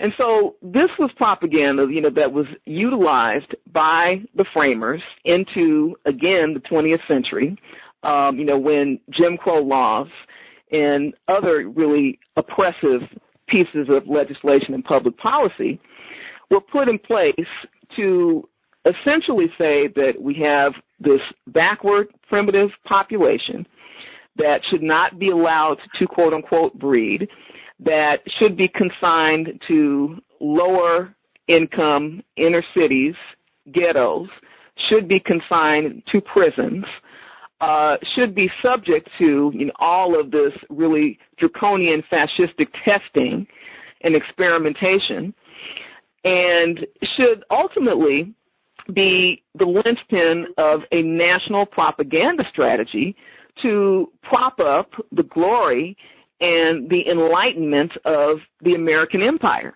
And 0.01 0.15
so 0.17 0.57
this 0.63 0.89
was 0.99 1.11
propaganda, 1.17 1.87
you 1.91 2.01
know, 2.01 2.09
that 2.11 2.33
was 2.33 2.47
utilized 2.65 3.55
by 3.71 4.23
the 4.35 4.47
framers 4.55 5.03
into, 5.27 5.95
again, 6.07 6.55
the 6.55 6.61
20th 6.61 7.07
century, 7.07 7.59
um, 8.03 8.39
you 8.39 8.47
know, 8.47 8.59
when 8.59 8.99
Jim 9.11 9.37
Crow 9.37 9.61
laws 9.61 10.09
and 10.73 11.13
other 11.29 11.69
really 11.69 12.19
oppressive 12.37 13.03
pieces 13.47 13.89
of 13.91 14.09
legislation 14.09 14.73
and 14.73 14.83
public 14.85 15.19
policy 15.19 15.79
were 16.51 16.63
put 16.63 16.89
in 16.89 16.99
place 16.99 17.35
to 17.97 18.49
essentially 18.87 19.53
say 19.59 19.89
that 19.89 20.15
we 20.19 20.33
have 20.35 20.73
this 20.99 21.21
backward 21.49 22.09
primitive 22.27 22.71
population 22.87 23.67
that 24.37 24.63
should 24.71 24.83
not 24.83 25.19
be 25.19 25.29
allowed 25.31 25.77
to 25.99 26.07
quote 26.07 26.33
unquote 26.33 26.79
breed 26.79 27.29
that 27.85 28.21
should 28.39 28.57
be 28.57 28.69
consigned 28.69 29.61
to 29.69 30.19
lower 30.41 31.15
income 31.49 32.23
inner 32.37 32.63
cities, 32.77 33.15
ghettos, 33.73 34.29
should 34.89 35.09
be 35.09 35.21
consigned 35.21 36.03
to 36.11 36.21
prisons, 36.21 36.85
uh, 37.61 37.97
should 38.15 38.35
be 38.35 38.51
subject 38.63 39.09
to 39.19 39.53
you 39.55 39.67
know, 39.67 39.73
all 39.79 40.19
of 40.19 40.31
this 40.31 40.53
really 40.71 41.19
draconian 41.39 42.03
fascistic 42.11 42.69
testing 42.85 43.47
and 44.03 44.15
experimentation, 44.15 45.35
and 46.25 46.87
should 47.17 47.45
ultimately 47.51 48.33
be 48.95 49.43
the 49.59 49.65
linchpin 49.65 50.47
of 50.57 50.81
a 50.93 51.03
national 51.03 51.67
propaganda 51.67 52.45
strategy 52.51 53.15
to 53.63 54.11
prop 54.23 54.59
up 54.59 54.91
the 55.13 55.23
glory 55.25 55.97
and 56.41 56.89
the 56.89 57.09
enlightenment 57.09 57.93
of 58.05 58.39
the 58.63 58.75
American 58.75 59.23
empire. 59.23 59.75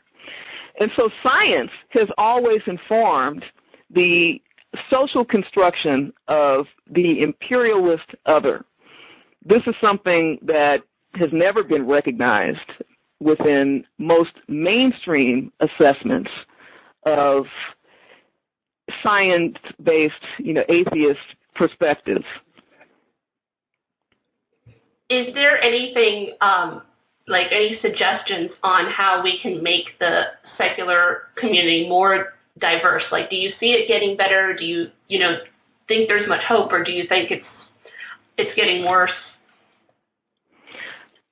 And 0.80 0.90
so 0.96 1.08
science 1.22 1.70
has 1.90 2.08
always 2.18 2.60
informed 2.66 3.44
the 3.90 4.40
social 4.90 5.24
construction 5.24 6.12
of 6.28 6.66
the 6.90 7.22
imperialist 7.22 8.06
other. 8.26 8.64
This 9.44 9.62
is 9.66 9.74
something 9.80 10.38
that 10.42 10.82
has 11.14 11.28
never 11.32 11.62
been 11.62 11.86
recognized 11.86 12.58
within 13.20 13.84
most 13.98 14.32
mainstream 14.48 15.52
assessments 15.60 16.30
of 17.06 17.44
science-based, 19.02 20.14
you 20.38 20.54
know, 20.54 20.64
atheist 20.68 21.20
perspectives 21.54 22.24
is 25.14 25.34
there 25.34 25.60
anything 25.62 26.34
um, 26.40 26.82
like 27.28 27.46
any 27.52 27.78
suggestions 27.80 28.50
on 28.62 28.90
how 28.90 29.22
we 29.22 29.38
can 29.42 29.62
make 29.62 29.86
the 29.98 30.22
secular 30.58 31.28
community 31.38 31.86
more 31.88 32.34
diverse? 32.58 33.04
Like, 33.10 33.30
do 33.30 33.36
you 33.36 33.50
see 33.60 33.66
it 33.66 33.88
getting 33.88 34.16
better? 34.16 34.54
Do 34.58 34.64
you 34.64 34.86
you 35.08 35.18
know 35.18 35.36
think 35.88 36.08
there's 36.08 36.28
much 36.28 36.42
hope, 36.48 36.72
or 36.72 36.82
do 36.82 36.92
you 36.92 37.04
think 37.08 37.30
it's 37.30 37.46
it's 38.38 38.54
getting 38.56 38.84
worse? 38.84 39.10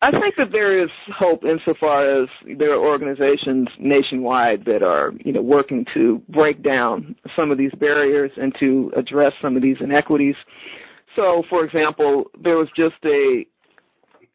I 0.04 0.10
think 0.10 0.34
that 0.36 0.50
there 0.50 0.82
is 0.82 0.90
hope 1.16 1.44
insofar 1.44 2.04
as 2.04 2.28
there 2.58 2.72
are 2.72 2.84
organizations 2.84 3.68
nationwide 3.78 4.64
that 4.64 4.82
are, 4.82 5.12
you 5.24 5.32
know, 5.32 5.42
working 5.42 5.86
to 5.94 6.20
break 6.28 6.60
down 6.60 7.14
some 7.36 7.52
of 7.52 7.58
these 7.58 7.70
barriers 7.78 8.32
and 8.36 8.52
to 8.58 8.90
address 8.96 9.32
some 9.40 9.54
of 9.54 9.62
these 9.62 9.76
inequities. 9.78 10.34
So, 11.14 11.44
for 11.48 11.64
example, 11.64 12.24
there 12.42 12.56
was 12.56 12.66
just 12.76 12.96
a 13.04 13.46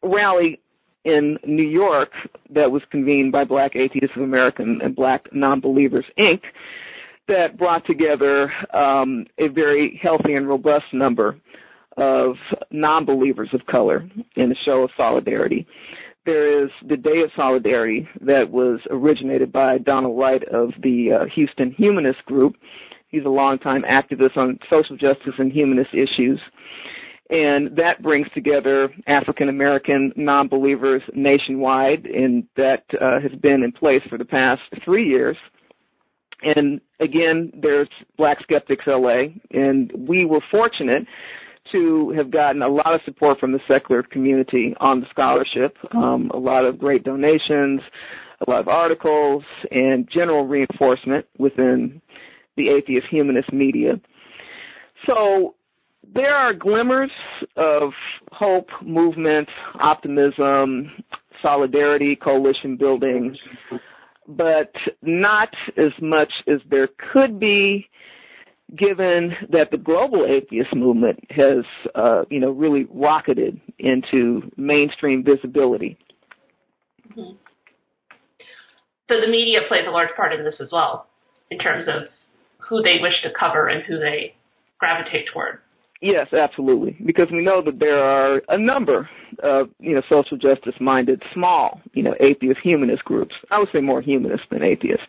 rally 0.02 0.60
in 1.04 1.38
New 1.44 1.66
York 1.66 2.10
that 2.50 2.70
was 2.70 2.82
convened 2.90 3.32
by 3.32 3.44
Black 3.44 3.76
Atheists 3.76 4.16
of 4.16 4.22
America 4.22 4.62
and 4.62 4.94
Black 4.94 5.28
Nonbelievers 5.30 6.04
Inc. 6.18 6.42
that 7.28 7.56
brought 7.56 7.86
together 7.86 8.52
um, 8.74 9.26
a 9.38 9.48
very 9.48 9.98
healthy 10.02 10.34
and 10.34 10.48
robust 10.48 10.86
number 10.92 11.36
of 11.96 12.36
nonbelievers 12.72 13.52
of 13.52 13.64
color 13.66 14.08
in 14.36 14.52
a 14.52 14.54
show 14.64 14.82
of 14.82 14.90
solidarity. 14.96 15.66
There 16.26 16.62
is 16.62 16.70
the 16.86 16.96
Day 16.96 17.22
of 17.22 17.30
Solidarity 17.34 18.06
that 18.20 18.50
was 18.50 18.80
originated 18.90 19.50
by 19.50 19.78
Donald 19.78 20.18
Wright 20.18 20.42
of 20.48 20.72
the 20.82 21.12
uh, 21.12 21.24
Houston 21.34 21.72
Humanist 21.72 22.24
Group. 22.26 22.56
He's 23.08 23.24
a 23.24 23.30
longtime 23.30 23.82
activist 23.84 24.36
on 24.36 24.58
social 24.68 24.96
justice 24.96 25.32
and 25.38 25.50
humanist 25.50 25.94
issues 25.94 26.38
and 27.30 27.76
that 27.76 28.02
brings 28.02 28.26
together 28.34 28.90
African 29.06 29.48
American 29.48 30.12
non-believers 30.16 31.02
nationwide, 31.14 32.06
and 32.06 32.44
that 32.56 32.84
uh, 33.00 33.20
has 33.20 33.32
been 33.40 33.62
in 33.62 33.72
place 33.72 34.02
for 34.08 34.18
the 34.18 34.24
past 34.24 34.62
three 34.84 35.06
years. 35.06 35.36
And 36.42 36.80
again, 37.00 37.52
there's 37.60 37.88
Black 38.16 38.40
Skeptics 38.42 38.84
LA, 38.86 39.24
and 39.50 39.92
we 39.96 40.24
were 40.24 40.40
fortunate 40.50 41.06
to 41.72 42.10
have 42.10 42.30
gotten 42.30 42.62
a 42.62 42.68
lot 42.68 42.94
of 42.94 43.00
support 43.04 43.38
from 43.38 43.52
the 43.52 43.60
secular 43.68 44.02
community 44.02 44.74
on 44.80 45.00
the 45.00 45.06
scholarship, 45.10 45.76
um, 45.92 46.30
a 46.32 46.38
lot 46.38 46.64
of 46.64 46.78
great 46.78 47.04
donations, 47.04 47.80
a 48.46 48.50
lot 48.50 48.60
of 48.60 48.68
articles, 48.68 49.42
and 49.70 50.08
general 50.10 50.46
reinforcement 50.46 51.26
within 51.38 52.00
the 52.56 52.70
atheist 52.70 53.06
humanist 53.08 53.52
media. 53.52 54.00
So 55.06 55.54
there 56.14 56.34
are 56.34 56.54
glimmers 56.54 57.10
of 57.56 57.92
hope, 58.32 58.68
movement, 58.82 59.48
optimism, 59.80 60.90
solidarity, 61.42 62.16
coalition 62.16 62.76
building, 62.76 63.36
but 64.26 64.72
not 65.02 65.48
as 65.76 65.92
much 66.00 66.32
as 66.46 66.60
there 66.70 66.88
could 67.12 67.38
be 67.38 67.88
given 68.76 69.32
that 69.50 69.70
the 69.70 69.78
global 69.78 70.26
atheist 70.26 70.74
movement 70.74 71.18
has, 71.30 71.64
uh, 71.94 72.24
you 72.30 72.38
know, 72.38 72.50
really 72.50 72.86
rocketed 72.92 73.60
into 73.78 74.42
mainstream 74.56 75.24
visibility. 75.24 75.96
Mm-hmm. 77.10 77.36
So 79.08 79.14
the 79.24 79.30
media 79.30 79.60
plays 79.68 79.84
a 79.88 79.90
large 79.90 80.14
part 80.16 80.34
in 80.34 80.44
this 80.44 80.54
as 80.60 80.68
well, 80.70 81.06
in 81.50 81.58
terms 81.58 81.88
of 81.88 82.08
who 82.58 82.82
they 82.82 82.96
wish 83.00 83.14
to 83.22 83.30
cover 83.38 83.68
and 83.68 83.82
who 83.84 83.98
they 83.98 84.34
gravitate 84.78 85.26
toward. 85.32 85.60
Yes, 86.00 86.32
absolutely. 86.32 86.96
Because 87.04 87.28
we 87.30 87.42
know 87.42 87.60
that 87.62 87.80
there 87.80 88.02
are 88.02 88.40
a 88.48 88.58
number 88.58 89.08
of, 89.42 89.68
you 89.80 89.94
know, 89.94 90.02
social 90.08 90.36
justice 90.36 90.74
minded 90.80 91.22
small, 91.34 91.80
you 91.92 92.02
know, 92.02 92.14
atheist 92.20 92.60
humanist 92.62 93.04
groups. 93.04 93.34
I 93.50 93.58
would 93.58 93.68
say 93.72 93.80
more 93.80 94.00
humanist 94.00 94.44
than 94.50 94.62
atheist. 94.62 95.02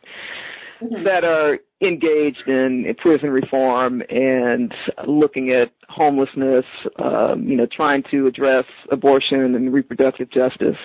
Mm-hmm. 0.82 1.04
That 1.04 1.26
are 1.26 1.60
engaged 1.82 2.48
in, 2.48 2.86
in, 2.86 2.96
prison 2.96 3.30
reform 3.30 4.02
and 4.10 4.74
looking 5.06 5.50
at 5.52 5.72
homelessness, 5.90 6.66
um, 7.04 7.44
you 7.44 7.58
know, 7.58 7.68
trying 7.70 8.02
to 8.12 8.28
address 8.28 8.64
abortion 8.90 9.56
and 9.56 9.74
reproductive 9.74 10.32
justice. 10.32 10.78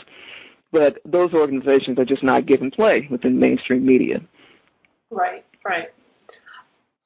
But 0.73 0.99
those 1.05 1.33
organizations 1.33 1.99
are 2.01 2.05
just 2.05 2.25
not 2.25 2.47
given 2.47 2.73
play 2.73 3.07
within 3.09 3.39
mainstream 3.39 3.87
media. 3.87 4.21
Right, 5.11 5.45
right. 5.65 5.89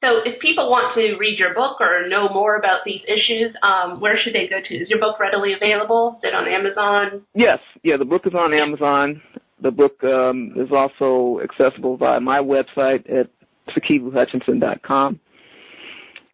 So 0.00 0.18
if 0.24 0.40
people 0.40 0.70
want 0.70 0.94
to 0.94 1.16
read 1.18 1.38
your 1.38 1.54
book 1.54 1.80
or 1.80 2.08
know 2.08 2.28
more 2.28 2.56
about 2.56 2.80
these 2.84 3.00
issues, 3.08 3.54
um, 3.62 4.00
where 4.00 4.16
should 4.22 4.32
they 4.32 4.46
go 4.48 4.60
to? 4.60 4.74
Is 4.74 4.88
your 4.88 5.00
book 5.00 5.18
readily 5.18 5.54
available? 5.54 6.18
Is 6.18 6.28
it 6.28 6.34
on 6.34 6.46
Amazon? 6.46 7.22
Yes, 7.34 7.58
yeah, 7.82 7.96
the 7.96 8.04
book 8.04 8.24
is 8.24 8.34
on 8.34 8.54
Amazon. 8.54 9.20
The 9.60 9.72
book 9.72 10.02
um, 10.04 10.52
is 10.56 10.70
also 10.70 11.40
accessible 11.42 11.96
via 11.96 12.20
my 12.20 12.38
website 12.38 13.10
at 13.12 13.28
sikivuhutchinson.com. 13.74 15.18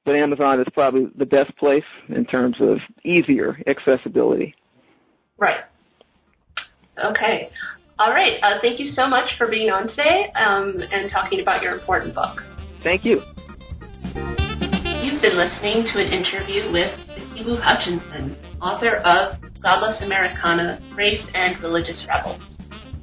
But 0.05 0.17
Amazon 0.17 0.61
is 0.61 0.67
probably 0.75 1.11
the 1.17 1.25
best 1.25 1.57
place 1.57 1.85
in 2.09 2.27
terms 2.27 2.57
of 2.61 2.77
easier 3.03 3.59
accessibility. 3.67 4.55
Right. 5.39 5.65
Okay. 7.03 7.51
All 7.99 8.11
right. 8.11 8.39
Uh, 8.43 8.61
thank 8.61 8.79
you 8.79 8.93
so 8.95 9.07
much 9.07 9.31
for 9.39 9.49
being 9.49 9.71
on 9.71 9.89
today 9.89 10.31
um, 10.37 10.83
and 10.93 11.11
talking 11.11 11.41
about 11.41 11.62
your 11.62 11.73
important 11.73 12.15
book. 12.15 12.45
Thank 12.83 13.07
you. 13.07 13.23
Been 15.25 15.37
listening 15.37 15.85
to 15.85 16.05
an 16.05 16.12
interview 16.12 16.70
with 16.70 16.93
Sikivu 17.16 17.59
Hutchinson, 17.59 18.37
author 18.61 18.97
of 18.97 19.39
Godless 19.59 20.03
Americana, 20.03 20.79
Race 20.95 21.27
and 21.33 21.59
Religious 21.62 22.05
Rebels. 22.07 22.43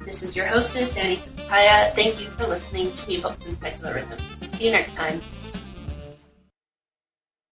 This 0.05 0.21
is 0.21 0.35
your 0.35 0.45
hostess, 0.45 0.95
Annie 0.95 1.17
Sapaya. 1.17 1.95
Thank 1.95 2.21
you 2.21 2.29
for 2.37 2.45
listening 2.45 2.95
to 2.95 3.07
New 3.07 3.23
Books 3.23 3.41
in 3.43 3.57
Secularism. 3.59 4.19
See 4.53 4.65
you 4.65 4.71
next 4.71 4.93
time. 4.93 5.19